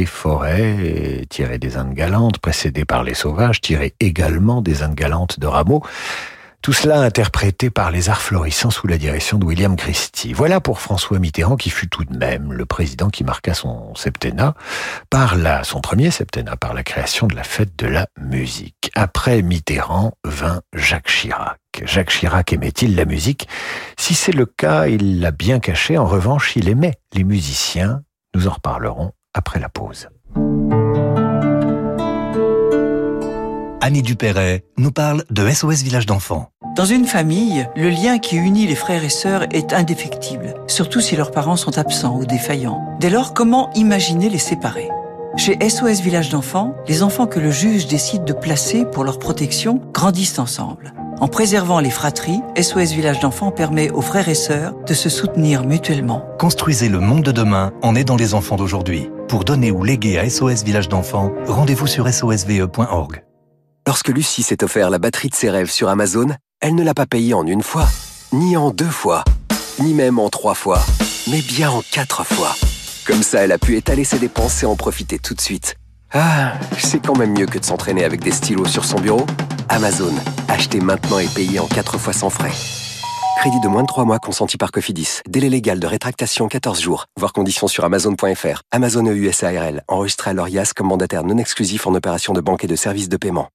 Forêts, 0.08 1.26
tiré 1.30 1.60
des 1.60 1.78
Indes 1.78 1.94
galantes, 1.94 2.40
précédé 2.40 2.86
par 2.86 3.04
les 3.04 3.14
sauvages, 3.14 3.62
tiré 3.62 3.94
également 4.00 4.62
des 4.62 4.82
Indes 4.82 4.96
galantes 4.96 5.40
de 5.40 5.48
Rameau. 5.48 5.84
Tout 6.64 6.74
cela 6.74 7.00
interprété 7.00 7.70
par 7.70 7.92
les 7.92 8.10
arts 8.10 8.22
florissants 8.22 8.72
sous 8.72 8.88
la 8.88 8.98
direction 8.98 9.38
de 9.38 9.46
William 9.46 9.78
Christie. 9.78 10.34
Voilà 10.34 10.60
pour 10.60 10.82
François 10.82 11.18
Mitterrand 11.20 11.56
qui 11.56 11.70
fut 11.70 11.88
tout 11.88 12.04
de 12.04 12.18
même 12.18 12.52
le 12.52 12.66
président 12.66 13.10
qui 13.10 13.24
marqua 13.24 13.54
son 13.54 13.96
septennat 13.96 14.54
par 15.10 15.38
la, 15.38 15.64
son 15.64 15.80
premier 15.80 16.12
septennat 16.12 16.58
par 16.58 16.74
la 16.74 16.84
création 16.84 17.28
de 17.28 17.36
la 17.36 17.44
fête 17.44 17.78
de 17.78 17.88
la 17.88 18.08
musique. 18.20 18.92
Après 18.96 19.42
Mitterrand 19.44 20.14
vint 20.26 20.62
Jacques 20.74 21.08
Chirac. 21.08 21.60
Jacques 21.86 22.10
Chirac 22.10 22.52
aimait-il 22.52 22.96
la 22.96 23.06
musique? 23.06 23.48
Si 23.98 24.14
c'est 24.14 24.34
le 24.34 24.46
cas, 24.46 24.88
il 24.88 25.22
l'a 25.22 25.32
bien 25.32 25.60
caché. 25.60 25.98
En 25.98 26.06
revanche, 26.06 26.56
il 26.58 26.68
aimait 26.68 26.96
les 27.14 27.24
musiciens. 27.24 28.02
Nous 28.36 28.48
en 28.48 28.52
reparlerons 28.52 29.14
après 29.38 29.60
la 29.60 29.70
pause. 29.70 30.10
Annie 33.80 34.02
Dupéret 34.02 34.66
nous 34.78 34.92
parle 34.92 35.24
de 35.30 35.48
SOS 35.50 35.84
Village 35.84 36.06
d'enfants. 36.06 36.50
Dans 36.76 36.86
une 36.86 37.06
famille, 37.06 37.68
le 37.76 37.90
lien 37.90 38.20
qui 38.20 38.36
unit 38.36 38.68
les 38.68 38.76
frères 38.76 39.04
et 39.04 39.10
sœurs 39.10 39.46
est 39.52 39.74
indéfectible, 39.74 40.56
surtout 40.68 41.00
si 41.00 41.16
leurs 41.16 41.32
parents 41.32 41.56
sont 41.56 41.78
absents 41.78 42.18
ou 42.18 42.26
défaillants. 42.26 42.98
Dès 43.00 43.10
lors, 43.10 43.34
comment 43.34 43.72
imaginer 43.74 44.30
les 44.30 44.38
séparer? 44.40 44.90
Chez 45.38 45.58
SOS 45.70 46.02
Village 46.02 46.30
d'enfants, 46.30 46.76
les 46.88 47.04
enfants 47.04 47.28
que 47.28 47.40
le 47.40 47.52
juge 47.52 47.88
décide 47.88 48.26
de 48.26 48.34
placer 48.34 48.86
pour 48.86 49.04
leur 49.04 49.20
protection 49.20 49.80
grandissent 49.94 50.40
ensemble. 50.40 50.94
En 51.20 51.28
préservant 51.28 51.80
les 51.80 51.90
fratries, 51.90 52.42
SOS 52.62 52.92
Village 52.92 53.20
d'enfants 53.20 53.50
permet 53.50 53.90
aux 53.90 54.02
frères 54.02 54.30
et 54.30 54.36
sœurs 54.36 54.76
de 54.86 54.94
se 54.94 55.10
soutenir 55.10 55.64
mutuellement. 55.64 56.24
Construisez 56.38 56.90
le 56.90 57.00
monde 57.00 57.24
de 57.24 57.32
demain 57.32 57.74
en 57.82 57.96
aidant 57.96 58.16
les 58.16 58.36
enfants 58.36 58.56
d'aujourd'hui. 58.56 59.10
Pour 59.28 59.44
donner 59.44 59.72
ou 59.72 59.84
léguer 59.84 60.20
à 60.20 60.30
SOS 60.30 60.64
Village 60.64 60.90
d'enfants, 60.90 61.32
rendez-vous 61.48 61.88
sur 61.88 62.08
sosve.org. 62.08 63.24
Lorsque 63.88 64.10
Lucie 64.10 64.44
s'est 64.44 64.64
offert 64.64 64.92
la 64.92 65.00
batterie 65.00 65.30
de 65.30 65.36
ses 65.36 65.50
rêves 65.50 65.72
sur 65.72 65.90
Amazon, 65.90 66.28
elle 66.62 66.76
ne 66.76 66.84
l'a 66.84 66.94
pas 66.94 67.08
payée 67.08 67.34
en 67.34 67.48
une 67.48 67.64
fois, 67.64 67.88
ni 68.32 68.56
en 68.56 68.70
deux 68.70 68.86
fois, 68.86 69.24
ni 69.80 69.96
même 69.96 70.20
en 70.20 70.30
trois 70.30 70.56
fois, 70.56 70.86
mais 71.32 71.42
bien 71.42 71.72
en 71.72 71.82
quatre 71.92 72.26
fois. 72.26 72.56
Comme 73.08 73.24
ça, 73.24 73.40
elle 73.40 73.54
a 73.54 73.58
pu 73.58 73.76
étaler 73.76 74.04
ses 74.04 74.20
dépenses 74.20 74.62
et 74.62 74.68
en 74.68 74.76
profiter 74.76 75.18
tout 75.18 75.34
de 75.34 75.42
suite. 75.42 75.78
Ah, 76.20 76.54
c'est 76.80 77.06
quand 77.06 77.16
même 77.16 77.38
mieux 77.38 77.46
que 77.46 77.60
de 77.60 77.64
s'entraîner 77.64 78.04
avec 78.04 78.22
des 78.22 78.32
stylos 78.32 78.66
sur 78.66 78.86
son 78.86 79.00
bureau. 79.00 79.24
Amazon, 79.70 80.12
achetez 80.48 80.80
maintenant 80.80 81.20
et 81.20 81.28
payez 81.28 81.60
en 81.60 81.68
quatre 81.68 82.00
fois 82.00 82.12
sans 82.12 82.32
frais. 82.32 82.54
Crédit 83.38 83.60
de 83.60 83.68
moins 83.68 83.84
de 83.84 83.88
3 83.88 84.04
mois 84.04 84.18
consenti 84.18 84.58
par 84.58 84.72
Cofidis. 84.72 85.22
Délai 85.30 85.48
légal 85.48 85.80
de 85.80 85.86
rétractation 85.86 86.48
14 86.48 86.82
jours. 86.82 87.06
Voir 87.20 87.34
conditions 87.34 87.68
sur 87.68 87.86
amazon.fr. 87.86 88.62
Amazon 88.72 89.06
EUSARL. 89.06 89.84
Enregistré 89.88 90.32
à 90.32 90.34
l'ORIAS 90.34 90.72
comme 90.76 90.88
mandataire 90.88 91.24
non 91.24 91.38
exclusif 91.38 91.86
en 91.86 91.94
opération 91.94 92.34
de 92.34 92.42
banque 92.42 92.64
et 92.64 92.68
de 92.68 92.76
services 92.76 93.10
de 93.10 93.18
paiement. 93.18 93.50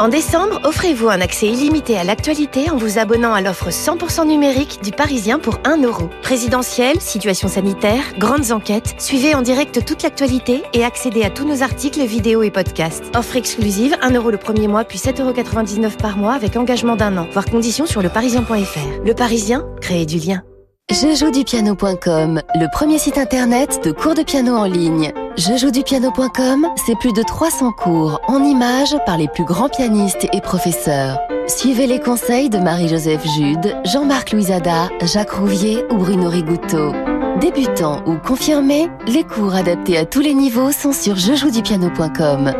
En 0.00 0.08
décembre, 0.08 0.60
offrez-vous 0.64 1.10
un 1.10 1.20
accès 1.20 1.46
illimité 1.46 1.98
à 1.98 2.04
l'actualité 2.04 2.70
en 2.70 2.76
vous 2.76 2.98
abonnant 2.98 3.34
à 3.34 3.42
l'offre 3.42 3.68
100% 3.68 4.26
numérique 4.26 4.78
du 4.82 4.92
Parisien 4.92 5.38
pour 5.38 5.58
1 5.64 5.82
euro. 5.82 6.08
Présidentielle, 6.22 6.98
situation 7.02 7.48
sanitaire, 7.48 8.02
grandes 8.18 8.50
enquêtes, 8.50 8.94
suivez 8.96 9.34
en 9.34 9.42
direct 9.42 9.84
toute 9.84 10.02
l'actualité 10.02 10.62
et 10.72 10.86
accédez 10.86 11.22
à 11.22 11.28
tous 11.28 11.44
nos 11.44 11.62
articles, 11.62 12.00
vidéos 12.00 12.42
et 12.42 12.50
podcasts. 12.50 13.14
Offre 13.14 13.36
exclusive, 13.36 13.94
1 14.00 14.12
euro 14.12 14.30
le 14.30 14.38
premier 14.38 14.68
mois, 14.68 14.84
puis 14.84 14.98
7,99 14.98 15.82
euros 15.82 15.90
par 16.00 16.16
mois 16.16 16.32
avec 16.32 16.56
engagement 16.56 16.96
d'un 16.96 17.18
an. 17.18 17.28
Voir 17.32 17.44
conditions 17.44 17.84
sur 17.84 18.00
leparisien.fr. 18.00 19.04
Le 19.04 19.12
Parisien, 19.12 19.66
créez 19.82 20.06
du 20.06 20.16
lien. 20.16 20.42
Jejoudupiano.com, 20.90 22.42
le 22.56 22.66
premier 22.72 22.98
site 22.98 23.16
internet 23.16 23.80
de 23.84 23.92
cours 23.92 24.14
de 24.14 24.24
piano 24.24 24.56
en 24.56 24.64
ligne. 24.64 25.12
Jejoudupiano.com, 25.36 26.66
c'est 26.84 26.98
plus 26.98 27.12
de 27.12 27.22
300 27.22 27.70
cours 27.70 28.20
en 28.26 28.42
images 28.42 28.96
par 29.06 29.16
les 29.16 29.28
plus 29.28 29.44
grands 29.44 29.68
pianistes 29.68 30.26
et 30.32 30.40
professeurs. 30.40 31.20
Suivez 31.46 31.86
les 31.86 32.00
conseils 32.00 32.50
de 32.50 32.58
Marie-Joseph 32.58 33.24
Jude, 33.36 33.76
Jean-Marc 33.84 34.32
Louisada, 34.32 34.88
Jacques 35.02 35.30
Rouvier 35.30 35.84
ou 35.92 35.98
Bruno 35.98 36.28
Rigouteau. 36.28 36.92
Débutants 37.40 38.02
ou 38.06 38.16
confirmés, 38.16 38.88
les 39.06 39.22
cours 39.22 39.54
adaptés 39.54 39.96
à 39.96 40.04
tous 40.04 40.20
les 40.20 40.34
niveaux 40.34 40.72
sont 40.72 40.92
sur 40.92 41.14
jejoudupiano.com. 41.14 42.52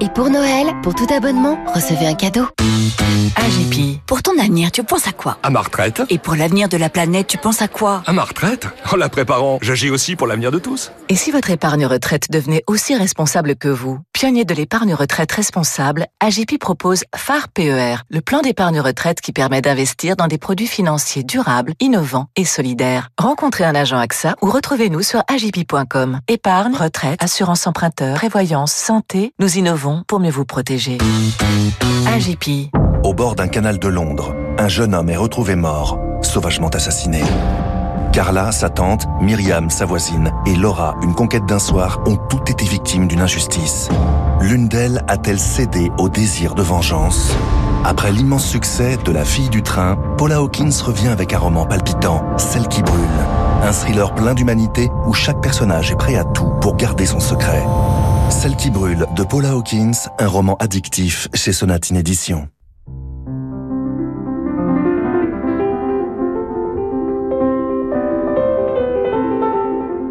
Et 0.00 0.08
pour 0.10 0.30
Noël, 0.30 0.68
pour 0.82 0.94
tout 0.94 1.06
abonnement, 1.12 1.58
recevez 1.74 2.06
un 2.06 2.14
cadeau. 2.14 2.46
AGP, 3.36 4.00
pour 4.06 4.22
ton 4.22 4.38
avenir, 4.38 4.70
tu 4.70 4.84
penses 4.84 5.08
à 5.08 5.12
quoi? 5.12 5.38
À 5.42 5.50
ma 5.50 5.60
retraite. 5.60 6.02
Et 6.08 6.18
pour 6.18 6.36
l'avenir 6.36 6.68
de 6.68 6.76
la 6.76 6.88
planète, 6.88 7.26
tu 7.26 7.36
penses 7.36 7.62
à 7.62 7.68
quoi? 7.68 8.02
À 8.06 8.12
ma 8.12 8.22
retraite? 8.22 8.68
En 8.92 8.96
la 8.96 9.08
préparant, 9.08 9.58
j'agis 9.60 9.90
aussi 9.90 10.14
pour 10.14 10.26
l'avenir 10.26 10.52
de 10.52 10.58
tous. 10.58 10.92
Et 11.08 11.16
si 11.16 11.32
votre 11.32 11.50
épargne 11.50 11.86
retraite 11.86 12.30
devenait 12.30 12.62
aussi 12.68 12.94
responsable 12.94 13.56
que 13.56 13.68
vous? 13.68 13.98
Pionnier 14.12 14.44
de 14.44 14.54
l'épargne 14.54 14.94
retraite 14.94 15.32
responsable, 15.32 16.06
AGP 16.20 16.58
propose 16.58 17.04
phare 17.16 17.48
PER, 17.48 17.96
le 18.08 18.20
plan 18.20 18.40
d'épargne 18.40 18.80
retraite 18.80 19.20
qui 19.20 19.32
permet 19.32 19.62
d'investir 19.62 20.16
dans 20.16 20.26
des 20.28 20.38
produits 20.38 20.66
financiers 20.66 21.22
durables, 21.24 21.72
innovants 21.80 22.26
et 22.36 22.44
solidaires. 22.44 23.08
Rencontrez 23.18 23.64
un 23.64 23.74
agent 23.74 23.98
AXA 23.98 24.36
ou 24.42 24.50
retrouvez-nous 24.50 25.02
sur 25.02 25.22
agip.com. 25.28 26.20
Épargne, 26.28 26.74
retraite, 26.74 27.22
assurance 27.22 27.66
emprunteur, 27.66 28.16
prévoyance, 28.16 28.72
santé, 28.72 29.32
nous 29.38 29.58
innovons 29.58 29.87
pour 30.06 30.20
mieux 30.20 30.30
vous 30.30 30.44
protéger. 30.44 30.98
AGP. 32.06 32.70
Au 33.04 33.14
bord 33.14 33.34
d'un 33.34 33.48
canal 33.48 33.78
de 33.78 33.88
Londres, 33.88 34.34
un 34.58 34.68
jeune 34.68 34.94
homme 34.94 35.08
est 35.08 35.16
retrouvé 35.16 35.54
mort, 35.54 35.98
sauvagement 36.22 36.68
assassiné. 36.68 37.22
Carla, 38.12 38.52
sa 38.52 38.68
tante, 38.70 39.06
Myriam, 39.20 39.70
sa 39.70 39.84
voisine, 39.84 40.32
et 40.46 40.56
Laura, 40.56 40.96
une 41.02 41.14
conquête 41.14 41.46
d'un 41.46 41.58
soir, 41.58 42.00
ont 42.06 42.16
toutes 42.16 42.50
été 42.50 42.64
victimes 42.64 43.06
d'une 43.06 43.20
injustice. 43.20 43.88
L'une 44.40 44.68
d'elles 44.68 45.04
a-t-elle 45.08 45.38
cédé 45.38 45.90
au 45.98 46.08
désir 46.08 46.54
de 46.54 46.62
vengeance? 46.62 47.34
Après 47.84 48.10
l'immense 48.10 48.44
succès 48.44 48.96
de 49.04 49.12
La 49.12 49.24
fille 49.24 49.50
du 49.50 49.62
train, 49.62 49.96
Paula 50.16 50.36
Hawkins 50.38 50.82
revient 50.84 51.08
avec 51.08 51.32
un 51.32 51.38
roman 51.38 51.66
palpitant, 51.66 52.24
Celle 52.36 52.66
qui 52.68 52.82
brûle. 52.82 52.98
Un 53.62 53.72
thriller 53.72 54.14
plein 54.14 54.34
d'humanité 54.34 54.90
où 55.06 55.14
chaque 55.14 55.40
personnage 55.40 55.90
est 55.90 55.96
prêt 55.96 56.16
à 56.16 56.24
tout 56.24 56.50
pour 56.60 56.76
garder 56.76 57.06
son 57.06 57.20
secret. 57.20 57.62
Celle 58.30 58.56
qui 58.56 58.70
brûle 58.70 59.06
de 59.16 59.24
Paula 59.24 59.52
Hawkins, 59.52 60.08
un 60.18 60.26
roman 60.26 60.56
addictif 60.60 61.28
chez 61.34 61.52
Sonatine 61.52 61.96
Édition. 61.96 62.48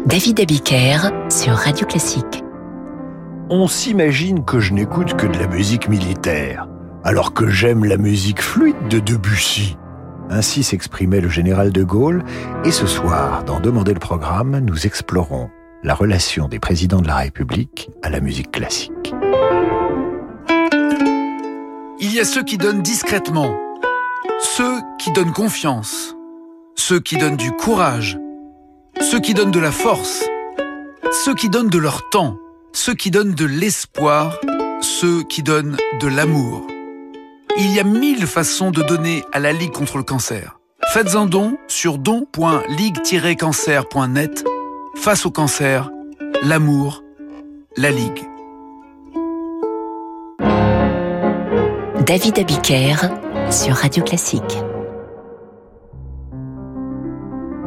David 0.04 0.40
Abiker 0.40 1.10
sur 1.30 1.54
Radio 1.54 1.86
Classique. 1.86 2.44
On 3.50 3.66
s'imagine 3.66 4.44
que 4.44 4.60
je 4.60 4.74
n'écoute 4.74 5.14
que 5.14 5.26
de 5.26 5.38
la 5.38 5.46
musique 5.46 5.88
militaire, 5.88 6.68
alors 7.04 7.32
que 7.32 7.48
j'aime 7.48 7.84
la 7.84 7.96
musique 7.96 8.42
fluide 8.42 8.88
de 8.90 8.98
Debussy. 8.98 9.78
Ainsi 10.28 10.62
s'exprimait 10.62 11.20
le 11.20 11.28
général 11.28 11.72
de 11.72 11.82
Gaulle, 11.82 12.24
et 12.64 12.72
ce 12.72 12.86
soir, 12.86 13.44
dans 13.44 13.60
Demander 13.60 13.94
le 13.94 14.00
programme, 14.00 14.58
nous 14.58 14.86
explorons 14.86 15.48
la 15.82 15.94
relation 15.94 16.48
des 16.48 16.58
présidents 16.58 17.00
de 17.00 17.06
la 17.06 17.16
République 17.16 17.90
à 18.02 18.10
la 18.10 18.20
musique 18.20 18.50
classique. 18.50 19.14
Il 22.00 22.12
y 22.12 22.20
a 22.20 22.24
ceux 22.24 22.42
qui 22.42 22.58
donnent 22.58 22.82
discrètement, 22.82 23.56
ceux 24.40 24.80
qui 24.98 25.12
donnent 25.12 25.32
confiance, 25.32 26.16
ceux 26.74 27.00
qui 27.00 27.16
donnent 27.16 27.36
du 27.36 27.52
courage, 27.52 28.18
ceux 29.00 29.20
qui 29.20 29.34
donnent 29.34 29.50
de 29.50 29.60
la 29.60 29.72
force, 29.72 30.24
ceux 31.24 31.34
qui 31.34 31.48
donnent 31.48 31.70
de 31.70 31.78
leur 31.78 32.08
temps, 32.10 32.36
ceux 32.72 32.94
qui 32.94 33.10
donnent 33.10 33.34
de 33.34 33.44
l'espoir, 33.44 34.38
ceux 34.80 35.22
qui 35.24 35.42
donnent 35.42 35.76
de 36.00 36.08
l'amour. 36.08 36.66
Il 37.56 37.74
y 37.74 37.80
a 37.80 37.84
mille 37.84 38.26
façons 38.26 38.70
de 38.70 38.82
donner 38.82 39.24
à 39.32 39.40
la 39.40 39.52
Ligue 39.52 39.72
contre 39.72 39.98
le 39.98 40.04
cancer. 40.04 40.60
Faites 40.92 41.16
un 41.16 41.26
don 41.26 41.58
sur 41.66 41.98
don.ligue-cancer.net. 41.98 44.44
Face 45.00 45.24
au 45.26 45.30
cancer, 45.30 45.90
l'amour, 46.42 47.04
la 47.76 47.90
Ligue. 47.90 48.24
David 52.04 52.38
Abiker 52.40 52.96
sur 53.48 53.74
Radio 53.76 54.02
Classique. 54.02 54.58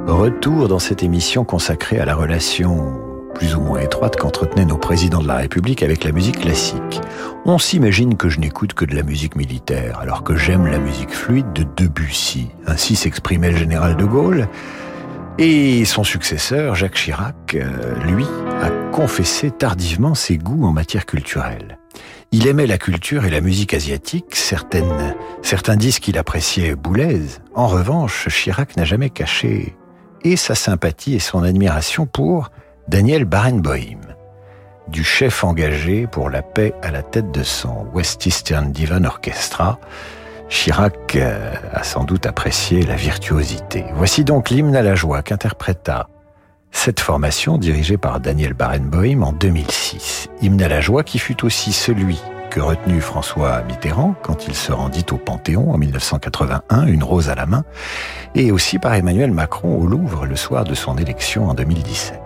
Retour 0.07 0.67
dans 0.67 0.77
cette 0.77 1.03
émission 1.03 1.45
consacrée 1.45 1.99
à 1.99 2.05
la 2.05 2.15
relation 2.15 2.99
plus 3.33 3.55
ou 3.55 3.61
moins 3.61 3.79
étroite 3.79 4.17
qu'entretenaient 4.17 4.65
nos 4.65 4.77
présidents 4.77 5.21
de 5.21 5.27
la 5.27 5.37
République 5.37 5.83
avec 5.83 6.03
la 6.03 6.11
musique 6.11 6.41
classique. 6.41 7.01
On 7.45 7.57
s'imagine 7.57 8.17
que 8.17 8.27
je 8.27 8.39
n'écoute 8.39 8.73
que 8.73 8.83
de 8.83 8.93
la 8.93 9.03
musique 9.03 9.37
militaire, 9.37 9.99
alors 9.99 10.23
que 10.23 10.35
j'aime 10.35 10.67
la 10.67 10.79
musique 10.79 11.11
fluide 11.11 11.53
de 11.53 11.65
Debussy. 11.77 12.49
Ainsi 12.67 12.97
s'exprimait 12.97 13.51
le 13.51 13.57
général 13.57 13.95
de 13.95 14.05
Gaulle. 14.05 14.49
Et 15.43 15.85
son 15.85 16.03
successeur, 16.03 16.75
Jacques 16.75 16.93
Chirac, 16.93 17.57
lui, 18.05 18.27
a 18.61 18.69
confessé 18.91 19.49
tardivement 19.49 20.13
ses 20.13 20.37
goûts 20.37 20.67
en 20.67 20.71
matière 20.71 21.07
culturelle. 21.07 21.79
Il 22.31 22.45
aimait 22.45 22.67
la 22.67 22.77
culture 22.77 23.25
et 23.25 23.31
la 23.31 23.41
musique 23.41 23.73
asiatique, 23.73 24.35
certains 24.35 25.75
disent 25.77 25.97
qu'il 25.97 26.19
appréciait 26.19 26.75
Boulez. 26.75 27.21
En 27.55 27.65
revanche, 27.65 28.27
Chirac 28.29 28.77
n'a 28.77 28.85
jamais 28.85 29.09
caché 29.09 29.75
et 30.23 30.35
sa 30.35 30.53
sympathie 30.53 31.15
et 31.15 31.19
son 31.19 31.41
admiration 31.41 32.05
pour 32.05 32.51
Daniel 32.87 33.25
Barenboim, 33.25 34.01
du 34.89 35.03
chef 35.03 35.43
engagé 35.43 36.05
pour 36.05 36.29
la 36.29 36.43
paix 36.43 36.75
à 36.83 36.91
la 36.91 37.01
tête 37.01 37.31
de 37.31 37.41
son 37.41 37.87
West 37.95 38.27
Eastern 38.27 38.71
Divan 38.71 39.05
Orchestra. 39.05 39.79
Chirac 40.51 41.15
euh, 41.15 41.53
a 41.71 41.81
sans 41.81 42.03
doute 42.03 42.25
apprécié 42.25 42.83
la 42.83 42.95
virtuosité. 42.95 43.85
Voici 43.95 44.25
donc 44.25 44.49
l'hymne 44.49 44.75
à 44.75 44.83
la 44.83 44.95
joie 44.95 45.23
qu'interpréta 45.23 46.07
cette 46.71 46.99
formation 46.99 47.57
dirigée 47.57 47.97
par 47.97 48.19
Daniel 48.19 48.53
Barenboim 48.53 49.23
en 49.23 49.31
2006. 49.33 50.27
Hymne 50.41 50.61
à 50.61 50.67
la 50.67 50.81
joie 50.81 51.03
qui 51.03 51.19
fut 51.19 51.43
aussi 51.45 51.71
celui 51.71 52.21
que 52.49 52.59
retenu 52.59 52.99
François 53.01 53.63
Mitterrand 53.63 54.13
quand 54.21 54.47
il 54.47 54.53
se 54.53 54.71
rendit 54.71 55.05
au 55.11 55.17
Panthéon 55.17 55.71
en 55.71 55.77
1981, 55.77 56.85
une 56.85 57.03
rose 57.03 57.29
à 57.29 57.35
la 57.35 57.45
main, 57.45 57.63
et 58.35 58.51
aussi 58.51 58.77
par 58.77 58.93
Emmanuel 58.93 59.31
Macron 59.31 59.77
au 59.77 59.87
Louvre 59.87 60.25
le 60.25 60.35
soir 60.35 60.65
de 60.65 60.75
son 60.75 60.97
élection 60.97 61.47
en 61.49 61.53
2017. 61.53 62.20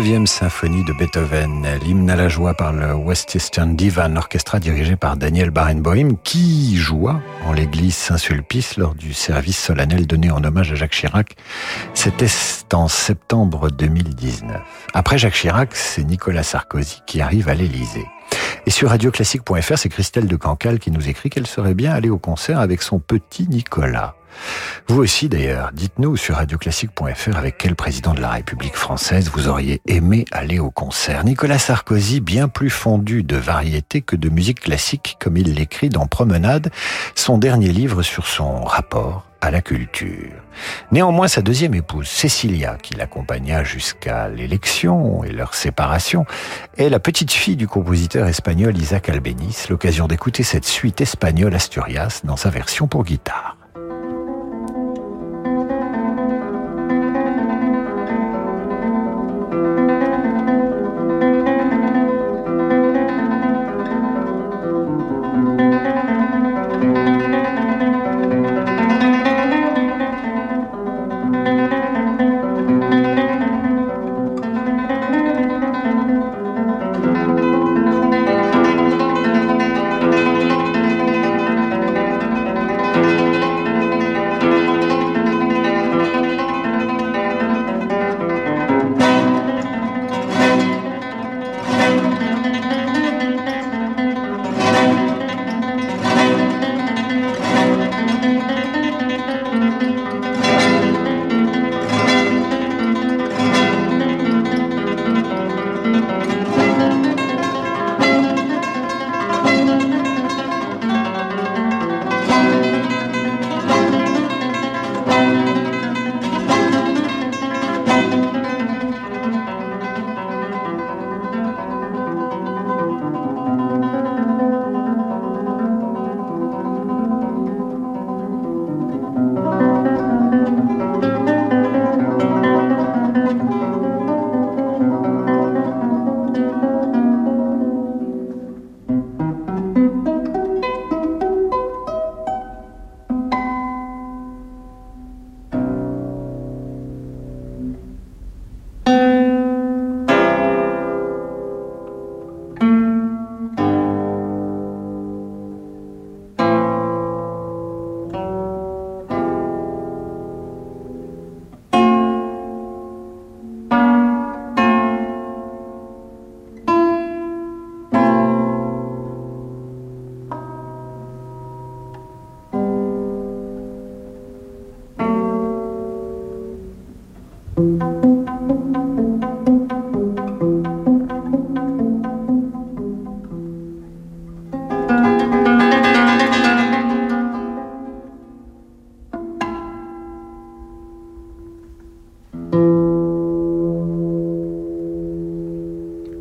La 0.00 0.06
neuvième 0.06 0.26
symphonie 0.26 0.82
de 0.82 0.94
Beethoven, 0.94 1.66
l'hymne 1.84 2.08
à 2.08 2.16
la 2.16 2.30
joie 2.30 2.54
par 2.54 2.72
le 2.72 2.94
West 2.94 3.34
Eastern 3.34 3.76
Divan 3.76 4.16
Orchestra 4.16 4.58
dirigé 4.58 4.96
par 4.96 5.18
Daniel 5.18 5.50
Barenboim, 5.50 6.16
qui 6.24 6.74
joua 6.74 7.20
en 7.44 7.52
l'église 7.52 7.96
Saint-Sulpice 7.96 8.78
lors 8.78 8.94
du 8.94 9.12
service 9.12 9.58
solennel 9.58 10.06
donné 10.06 10.30
en 10.30 10.42
hommage 10.42 10.72
à 10.72 10.74
Jacques 10.74 10.92
Chirac. 10.92 11.36
C'était 11.92 12.28
en 12.72 12.88
septembre 12.88 13.70
2019. 13.70 14.62
Après 14.94 15.18
Jacques 15.18 15.34
Chirac, 15.34 15.76
c'est 15.76 16.04
Nicolas 16.04 16.44
Sarkozy 16.44 17.02
qui 17.06 17.20
arrive 17.20 17.50
à 17.50 17.54
l'Élysée. 17.54 18.06
Et 18.64 18.70
sur 18.70 18.88
radioclassique.fr, 18.88 19.76
c'est 19.76 19.90
Christelle 19.90 20.28
de 20.28 20.36
Cancale 20.36 20.78
qui 20.78 20.90
nous 20.90 21.10
écrit 21.10 21.28
qu'elle 21.28 21.46
serait 21.46 21.74
bien 21.74 21.92
allée 21.92 22.08
au 22.08 22.18
concert 22.18 22.58
avec 22.58 22.80
son 22.80 23.00
petit 23.00 23.46
Nicolas. 23.48 24.14
Vous 24.88 24.98
aussi 24.98 25.28
d'ailleurs, 25.28 25.70
dites-nous 25.72 26.16
sur 26.16 26.36
radioclassique.fr 26.36 27.36
avec 27.36 27.58
quel 27.58 27.74
président 27.74 28.14
de 28.14 28.20
la 28.20 28.30
République 28.30 28.76
française 28.76 29.30
vous 29.32 29.48
auriez 29.48 29.80
aimé 29.86 30.24
aller 30.32 30.58
au 30.58 30.70
concert. 30.70 31.24
Nicolas 31.24 31.58
Sarkozy, 31.58 32.20
bien 32.20 32.48
plus 32.48 32.70
fondu 32.70 33.22
de 33.22 33.36
variété 33.36 34.00
que 34.00 34.16
de 34.16 34.28
musique 34.28 34.60
classique, 34.60 35.16
comme 35.20 35.36
il 35.36 35.54
l'écrit 35.54 35.88
dans 35.88 36.06
Promenade, 36.06 36.70
son 37.14 37.38
dernier 37.38 37.72
livre 37.72 38.02
sur 38.02 38.26
son 38.26 38.64
rapport 38.64 39.26
à 39.40 39.50
la 39.50 39.62
culture. 39.62 40.32
Néanmoins, 40.92 41.28
sa 41.28 41.40
deuxième 41.40 41.74
épouse, 41.74 42.08
Cecilia, 42.08 42.76
qui 42.82 42.94
l'accompagna 42.94 43.64
jusqu'à 43.64 44.28
l'élection 44.28 45.24
et 45.24 45.32
leur 45.32 45.54
séparation, 45.54 46.26
est 46.76 46.88
la 46.88 47.00
petite 47.00 47.32
fille 47.32 47.56
du 47.56 47.66
compositeur 47.66 48.26
espagnol 48.26 48.76
Isaac 48.76 49.08
Albéniz, 49.08 49.68
l'occasion 49.68 50.06
d'écouter 50.06 50.42
cette 50.42 50.66
suite 50.66 51.00
espagnole 51.00 51.54
Asturias 51.54 52.20
dans 52.24 52.36
sa 52.36 52.50
version 52.50 52.86
pour 52.86 53.04
guitare. 53.04 53.59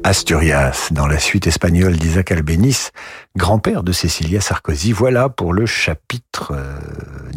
Asturias, 0.09 0.87
dans 0.89 1.05
la 1.05 1.19
suite 1.19 1.45
espagnole 1.45 1.95
d'Isaac 1.95 2.31
Albéniz, 2.31 2.89
grand-père 3.37 3.83
de 3.83 3.91
Cécilia 3.91 4.41
Sarkozy. 4.41 4.91
Voilà 4.91 5.29
pour 5.29 5.53
le 5.53 5.67
chapitre 5.67 6.53
euh, 6.55 6.79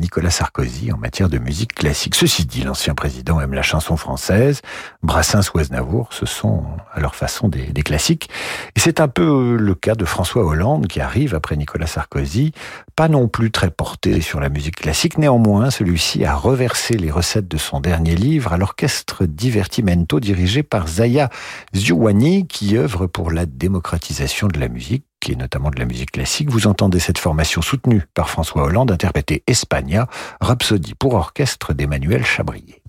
Nicolas 0.02 0.30
Sarkozy 0.30 0.92
en 0.92 0.98
matière 0.98 1.28
de 1.28 1.38
musique 1.38 1.74
classique. 1.74 2.16
Ceci 2.16 2.44
dit, 2.44 2.64
l'ancien 2.64 2.94
président 2.94 3.40
aime 3.40 3.54
la 3.54 3.62
chanson 3.62 3.96
française. 3.96 4.60
Brassens 5.04 5.52
ou 5.54 5.60
Aznavour, 5.60 6.08
ce 6.10 6.26
sont 6.26 6.64
à 6.92 6.98
leur 6.98 7.14
façon 7.14 7.48
des, 7.48 7.66
des 7.66 7.82
classiques. 7.84 8.28
Et 8.74 8.80
c'est 8.80 9.00
un 9.00 9.06
peu 9.06 9.56
le 9.56 9.74
cas 9.76 9.94
de 9.94 10.04
François 10.04 10.44
Hollande 10.44 10.88
qui 10.88 11.00
arrive 11.00 11.36
après 11.36 11.56
Nicolas 11.56 11.86
Sarkozy, 11.86 12.52
pas 12.96 13.08
non 13.08 13.28
plus 13.28 13.52
très 13.52 13.70
porté 13.70 14.20
sur 14.20 14.40
la 14.40 14.48
musique 14.48 14.76
classique. 14.76 15.18
Néanmoins, 15.18 15.70
celui-ci 15.70 16.24
a 16.24 16.34
reversé 16.34 16.94
les 16.94 17.12
recettes 17.12 17.46
de 17.46 17.56
son 17.56 17.78
dernier 17.78 18.16
livre 18.16 18.52
à 18.52 18.56
l'orchestre 18.56 19.24
Divertimento 19.24 20.18
dirigé 20.18 20.64
par 20.64 20.88
Zaya 20.88 21.30
Ziouani 21.76 22.48
qui 22.48 22.76
œuvre 22.76 23.06
pour 23.06 23.30
la 23.30 23.46
démocratisation 23.46 24.48
de 24.48 24.58
la 24.58 24.68
musique 24.68 25.04
et 25.30 25.36
notamment 25.36 25.70
de 25.70 25.78
la 25.78 25.84
musique 25.84 26.12
classique. 26.12 26.50
Vous 26.50 26.66
entendez 26.66 26.98
cette 26.98 27.18
formation 27.18 27.62
soutenue 27.62 28.02
par 28.14 28.30
François 28.30 28.64
Hollande 28.64 28.90
interpréter 28.90 29.42
Espagna, 29.46 30.08
Rhapsodie 30.40 30.94
pour 30.94 31.14
orchestre 31.14 31.72
d'Emmanuel 31.72 32.24
Chabrier. 32.24 32.81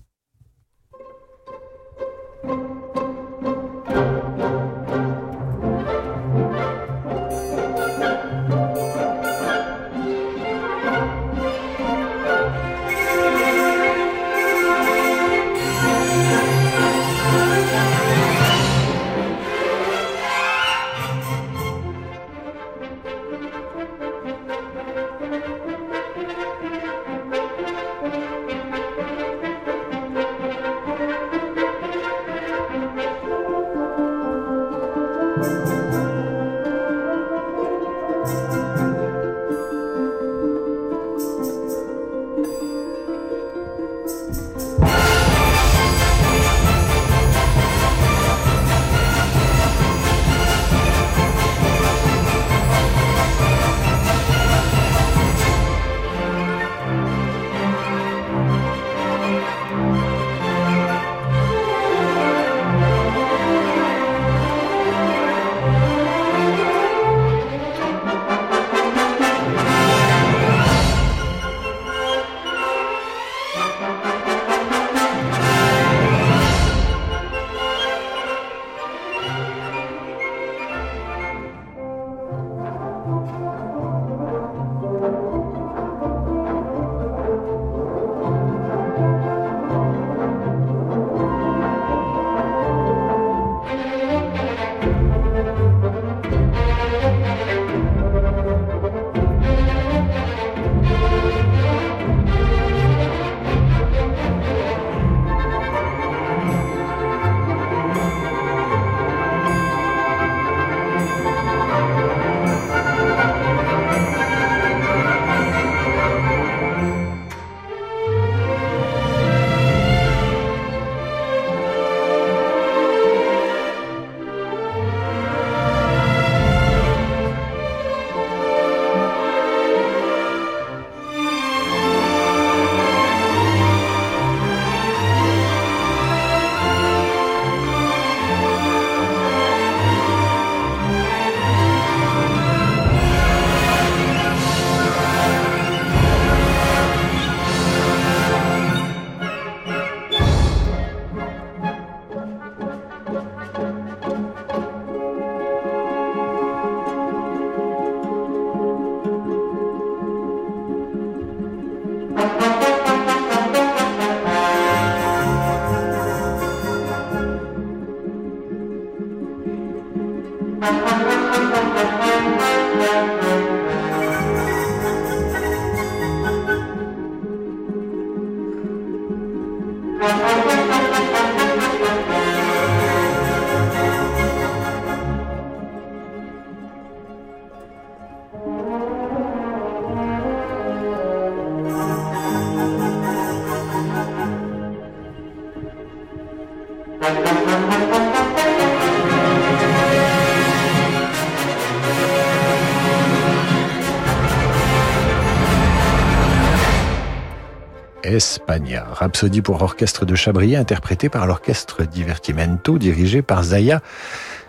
Espagna, 208.14 208.86
rhapsodie 208.92 209.42
pour 209.42 209.60
orchestre 209.60 210.04
de 210.06 210.14
Chabrier 210.14 210.56
interprété 210.56 211.08
par 211.08 211.26
l'orchestre 211.26 211.82
Divertimento 211.82 212.78
dirigé 212.78 213.22
par 213.22 213.42
Zaya 213.42 213.80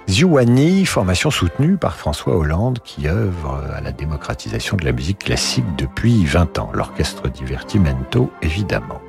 Ziouani, 0.08 0.86
formation 0.86 1.32
soutenue 1.32 1.78
par 1.78 1.96
François 1.96 2.36
Hollande 2.36 2.78
qui 2.84 3.08
œuvre 3.08 3.64
à 3.76 3.82
la 3.82 3.92
démocratisation 3.92 4.78
de 4.78 4.86
la 4.86 4.92
musique 4.92 5.18
classique 5.18 5.66
depuis 5.80 6.26
20 6.26 6.60
ans. 6.60 6.70
L'orchestre 6.74 7.28
Divertimento 7.28 8.32
évidemment. 8.44 9.02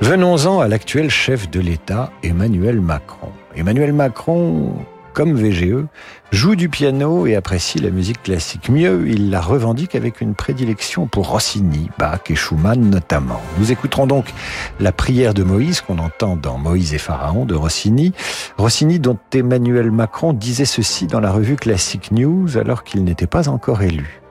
Venons-en 0.00 0.58
à 0.58 0.66
l'actuel 0.66 1.08
chef 1.08 1.48
de 1.48 1.60
l'État, 1.60 2.10
Emmanuel 2.24 2.80
Macron. 2.80 3.30
Emmanuel 3.54 3.92
Macron 3.92 4.74
comme 5.12 5.34
VGE, 5.34 5.86
joue 6.30 6.56
du 6.56 6.68
piano 6.68 7.26
et 7.26 7.34
apprécie 7.34 7.78
la 7.78 7.90
musique 7.90 8.22
classique. 8.22 8.68
Mieux, 8.68 9.06
il 9.08 9.30
la 9.30 9.40
revendique 9.40 9.94
avec 9.94 10.20
une 10.20 10.34
prédilection 10.34 11.06
pour 11.06 11.28
Rossini, 11.28 11.90
Bach 11.98 12.20
et 12.30 12.34
Schumann 12.34 12.90
notamment. 12.90 13.40
Nous 13.58 13.72
écouterons 13.72 14.06
donc 14.06 14.32
la 14.80 14.92
prière 14.92 15.34
de 15.34 15.42
Moïse 15.42 15.80
qu'on 15.80 15.98
entend 15.98 16.36
dans 16.36 16.58
Moïse 16.58 16.94
et 16.94 16.98
Pharaon 16.98 17.44
de 17.44 17.54
Rossini. 17.54 18.12
Rossini 18.56 18.98
dont 18.98 19.18
Emmanuel 19.32 19.90
Macron 19.90 20.32
disait 20.32 20.64
ceci 20.64 21.06
dans 21.06 21.20
la 21.20 21.30
revue 21.30 21.56
Classic 21.56 22.10
News 22.12 22.56
alors 22.56 22.84
qu'il 22.84 23.04
n'était 23.04 23.26
pas 23.26 23.48
encore 23.48 23.82
élu. 23.82 24.21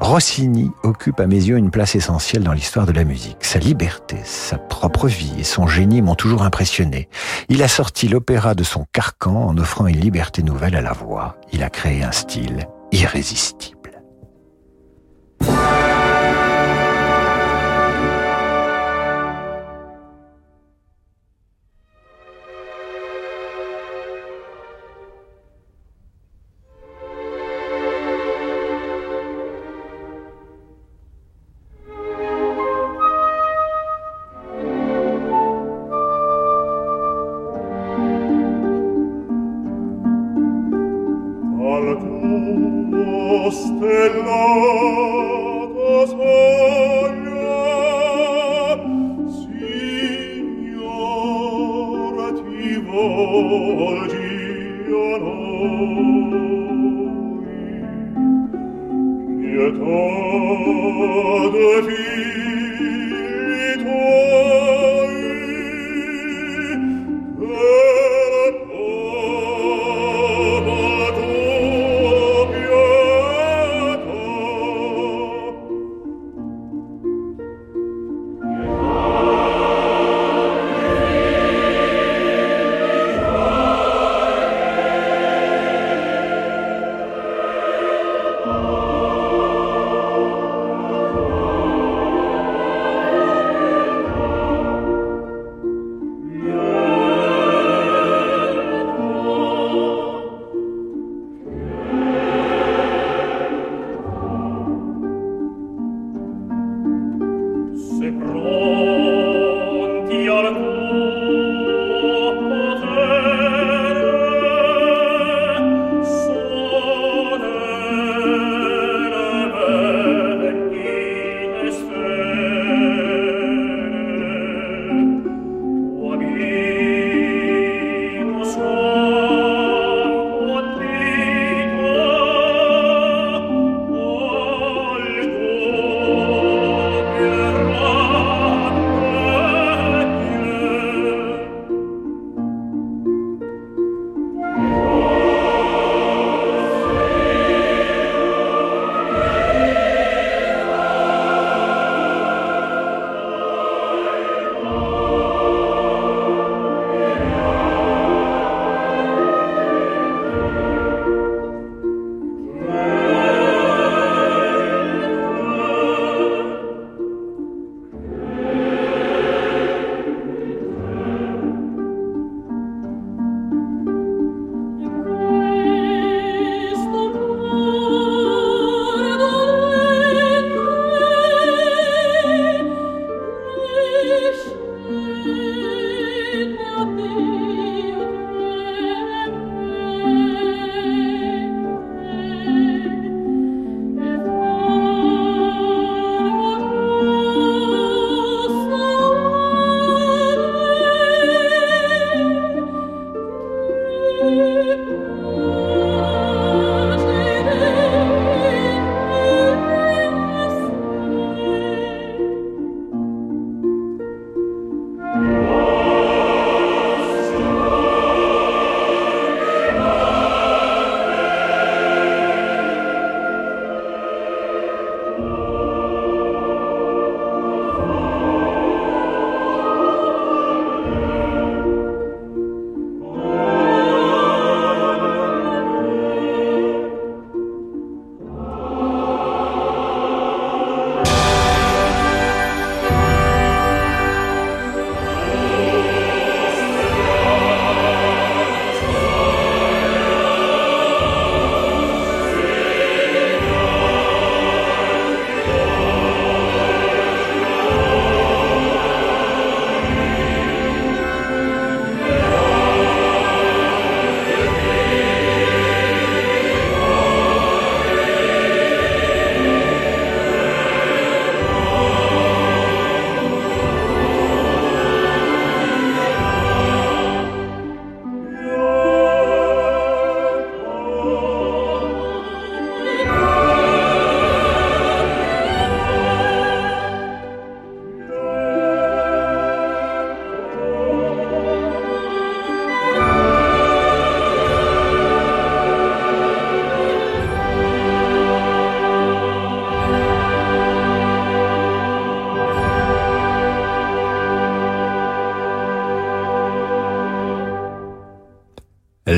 Rossini 0.00 0.70
occupe 0.82 1.20
à 1.20 1.26
mes 1.26 1.36
yeux 1.36 1.56
une 1.56 1.70
place 1.70 1.94
essentielle 1.94 2.42
dans 2.42 2.52
l'histoire 2.52 2.86
de 2.86 2.92
la 2.92 3.04
musique. 3.04 3.38
Sa 3.40 3.58
liberté, 3.58 4.16
sa 4.24 4.58
propre 4.58 5.08
vie 5.08 5.34
et 5.38 5.44
son 5.44 5.66
génie 5.66 6.02
m'ont 6.02 6.14
toujours 6.14 6.42
impressionné. 6.42 7.08
Il 7.48 7.62
a 7.62 7.68
sorti 7.68 8.08
l'opéra 8.08 8.54
de 8.54 8.64
son 8.64 8.86
carcan 8.92 9.48
en 9.48 9.58
offrant 9.58 9.86
une 9.86 10.00
liberté 10.00 10.42
nouvelle 10.42 10.76
à 10.76 10.82
la 10.82 10.92
voix. 10.92 11.36
Il 11.52 11.62
a 11.62 11.70
créé 11.70 12.02
un 12.02 12.12
style 12.12 12.66
irrésistible. 12.90 13.81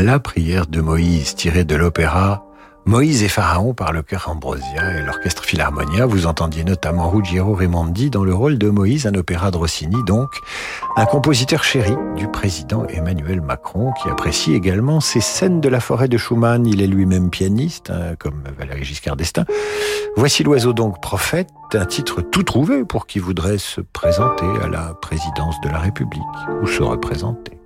La 0.03 0.19
prière 0.19 0.67
de 0.67 0.81
Moïse 0.81 1.35
tirée 1.35 1.65
de 1.65 1.77
l'opéra 1.77 2.45
Moïse 2.87 3.23
et 3.23 3.29
Pharaon 3.29 3.73
par 3.73 3.93
le 3.93 4.03
chœur 4.03 4.29
Ambrosia 4.29 4.99
et 4.99 5.03
l'orchestre 5.03 5.43
Philharmonia. 5.43 6.05
Vous 6.05 6.27
entendiez 6.27 6.65
notamment 6.65 7.09
Ruggiero 7.09 7.55
Raimondi 7.55 8.11
dans 8.11 8.25
le 8.25 8.35
rôle 8.35 8.59
de 8.59 8.69
Moïse, 8.69 9.07
un 9.07 9.15
opéra 9.15 9.51
de 9.51 9.57
Rossini, 9.57 9.97
donc 10.05 10.29
un 10.97 11.07
compositeur 11.07 11.65
chéri 11.65 11.95
du 12.17 12.29
président 12.29 12.85
Emmanuel 12.87 13.41
Macron 13.41 13.93
qui 14.03 14.11
apprécie 14.11 14.53
également 14.53 15.01
ces 15.01 15.23
scènes 15.23 15.63
de 15.63 15.69
la 15.71 15.81
forêt 15.81 16.09
de 16.09 16.19
Schumann. 16.19 16.67
Il 16.67 16.83
est 16.83 16.87
lui-même 16.87 17.31
pianiste, 17.31 17.91
hein, 17.91 18.17
comme 18.19 18.43
Valéry 18.59 18.85
Giscard 18.85 19.17
d'Estaing. 19.17 19.47
Voici 20.17 20.43
l'oiseau 20.43 20.75
donc 20.75 21.01
prophète, 21.01 21.49
un 21.73 21.87
titre 21.87 22.21
tout 22.21 22.43
trouvé 22.43 22.85
pour 22.85 23.07
qui 23.07 23.19
voudrait 23.19 23.59
se 23.59 23.81
présenter 23.81 24.47
à 24.63 24.69
la 24.69 24.93
présidence 25.01 25.59
de 25.63 25.71
la 25.71 25.79
République 25.79 26.23
ou 26.63 26.67
se 26.67 26.83
représenter. 26.83 27.64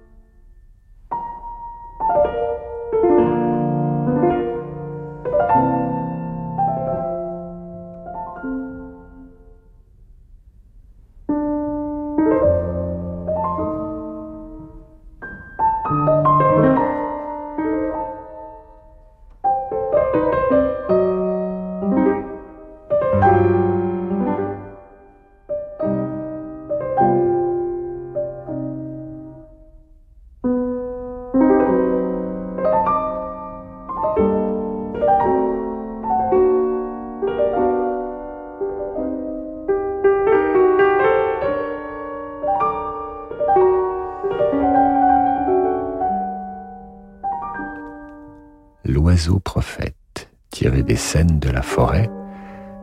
La 51.58 51.62
forêt, 51.62 52.08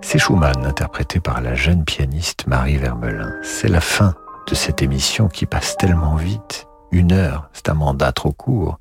c'est 0.01 0.19
Schumann 0.19 0.65
interprété 0.65 1.21
par 1.21 1.39
la 1.39 1.55
jeune 1.55 1.85
pianiste 1.85 2.45
Marie 2.45 2.75
Vermelin. 2.75 3.31
C'est 3.41 3.69
la 3.69 3.79
fin 3.79 4.15
de 4.49 4.53
cette 4.53 4.81
émission 4.81 5.29
qui 5.29 5.45
passe 5.45 5.77
tellement 5.77 6.17
vite. 6.17 6.67
Une 6.91 7.13
heure, 7.13 7.49
c'est 7.53 7.69
un 7.69 7.73
mandat 7.73 8.11
trop 8.11 8.33
court. 8.33 8.79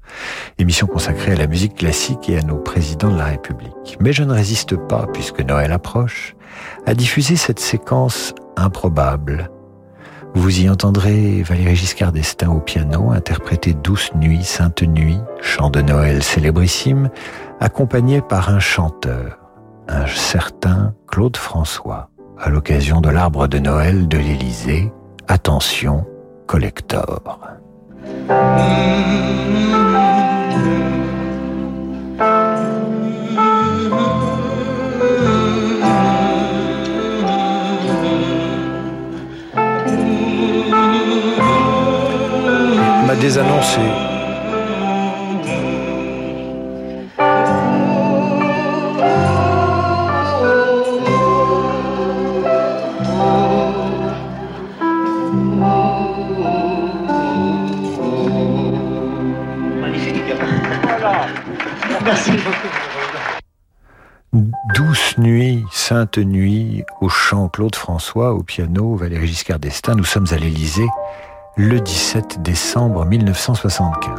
Émission 0.59 0.89
consacrée 0.89 1.31
à 1.31 1.37
la 1.37 1.47
musique 1.47 1.77
classique 1.77 2.29
et 2.29 2.39
à 2.39 2.43
nos 2.43 2.57
présidents 2.57 3.13
de 3.13 3.19
la 3.19 3.27
République. 3.27 3.97
Mais 4.01 4.13
je 4.13 4.25
ne 4.25 4.33
résiste 4.33 4.75
pas, 4.75 5.07
puisque 5.13 5.43
Noël 5.43 5.71
approche, 5.71 6.35
à 6.87 6.95
diffuser 6.95 7.37
cette 7.37 7.61
séquence 7.61 8.35
improbable. 8.57 9.49
Vous 10.35 10.61
y 10.61 10.69
entendrez 10.69 11.45
Valéry 11.45 11.77
Giscard 11.77 12.11
d'Estaing 12.11 12.51
au 12.51 12.59
piano 12.59 13.13
interpréter 13.13 13.75
Douce 13.75 14.11
Nuit, 14.17 14.43
Sainte 14.43 14.83
Nuit, 14.83 15.21
chant 15.41 15.71
de 15.71 15.83
Noël 15.83 16.25
célébrissime, 16.25 17.11
accompagné 17.61 18.21
par 18.23 18.49
un 18.49 18.59
chanteur, 18.59 19.39
un 19.89 20.07
certain 20.07 20.95
Claude 21.09 21.37
François, 21.37 22.11
à 22.39 22.51
l'occasion 22.51 23.01
de 23.01 23.11
l'arbre 23.11 23.47
de 23.47 23.59
Noël 23.59 24.09
de 24.09 24.19
l'Élysée. 24.19 24.93
Attention, 25.29 26.07
collector. 26.47 27.39
m'a 43.07 43.17
désannoncé. 43.17 44.14
Merci 62.05 62.33
Douce 64.75 65.17
nuit, 65.17 65.65
sainte 65.71 66.19
nuit, 66.19 66.83
au 67.01 67.09
chant 67.09 67.49
Claude 67.49 67.77
François, 67.77 68.35
au 68.35 68.43
piano 68.43 68.97
Valéry 68.97 69.29
Giscard 69.29 69.59
d'Estaing, 69.59 69.95
nous 69.95 70.05
sommes 70.05 70.27
à 70.33 70.37
l'Élysée 70.37 70.89
le 71.57 71.81
17 71.81 72.43
décembre 72.43 73.07
1975. 73.07 74.19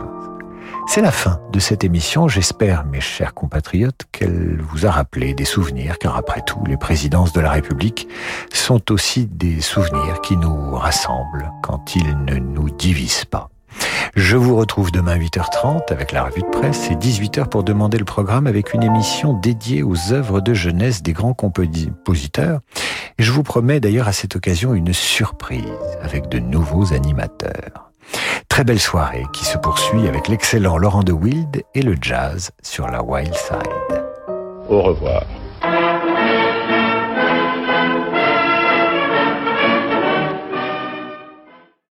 C'est 0.88 1.01
la 1.01 1.11
fin 1.11 1.41
de 1.51 1.59
cette 1.59 1.83
émission. 1.83 2.27
J'espère, 2.27 2.86
mes 2.86 3.01
chers 3.01 3.33
compatriotes, 3.33 4.03
qu'elle 4.11 4.61
vous 4.61 4.86
a 4.86 4.91
rappelé 4.91 5.33
des 5.33 5.45
souvenirs, 5.45 5.97
car 5.99 6.15
après 6.15 6.41
tout, 6.41 6.63
les 6.67 6.77
présidences 6.77 7.33
de 7.33 7.41
la 7.41 7.51
République 7.51 8.07
sont 8.53 8.91
aussi 8.91 9.25
des 9.25 9.61
souvenirs 9.61 10.21
qui 10.21 10.38
nous 10.38 10.75
rassemblent 10.75 11.51
quand 11.61 11.95
ils 11.95 12.17
ne 12.25 12.36
nous 12.36 12.69
divisent 12.69 13.25
pas. 13.25 13.49
Je 14.15 14.38
vous 14.38 14.55
retrouve 14.55 14.91
demain 14.91 15.17
8h30 15.17 15.91
avec 15.91 16.11
la 16.11 16.23
revue 16.23 16.41
de 16.41 16.47
presse 16.47 16.89
et 16.89 16.95
18h 16.95 17.49
pour 17.49 17.63
demander 17.63 17.97
le 17.97 18.05
programme 18.05 18.47
avec 18.47 18.73
une 18.73 18.84
émission 18.84 19.34
dédiée 19.34 19.84
aux 19.84 20.13
œuvres 20.13 20.39
de 20.39 20.53
jeunesse 20.53 21.03
des 21.03 21.13
grands 21.13 21.34
compositeurs. 21.34 22.61
Et 23.17 23.23
je 23.23 23.32
vous 23.32 23.43
promets 23.43 23.80
d'ailleurs 23.80 24.07
à 24.07 24.13
cette 24.13 24.36
occasion 24.36 24.73
une 24.73 24.93
surprise 24.93 25.63
avec 26.01 26.30
de 26.30 26.39
nouveaux 26.39 26.93
animateurs. 26.93 27.91
Très 28.47 28.63
belle 28.63 28.80
soirée 28.80 29.26
qui 29.34 29.43
se 29.43 29.57
poursuit 29.57 30.07
avec 30.07 30.30
l'excellent 30.30 30.78
Laurent 30.78 31.03
de 31.03 31.11
Wild 31.11 31.63
et 31.73 31.82
le 31.82 31.95
jazz 31.99 32.51
sur 32.63 32.88
la 32.88 33.03
Wild 33.03 33.34
Side. 33.34 34.03
Au 34.69 34.82
revoir. 34.82 35.26